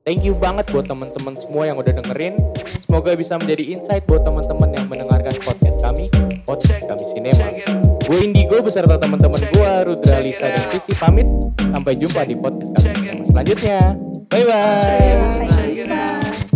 [0.06, 2.38] Thank you banget buat teman-teman semua yang udah dengerin.
[2.86, 6.06] Semoga bisa menjadi insight buat teman-teman yang mendengarkan podcast kami,
[6.46, 7.89] podcast kami Sinema.
[8.10, 11.30] Gue Indigo beserta teman-teman gue Rudra Lisa dan Sisi pamit.
[11.62, 12.90] Sampai jumpa di podcast kami
[13.30, 13.94] selanjutnya.
[14.34, 15.46] Bye bye.
[15.46, 16.50] Bye bye.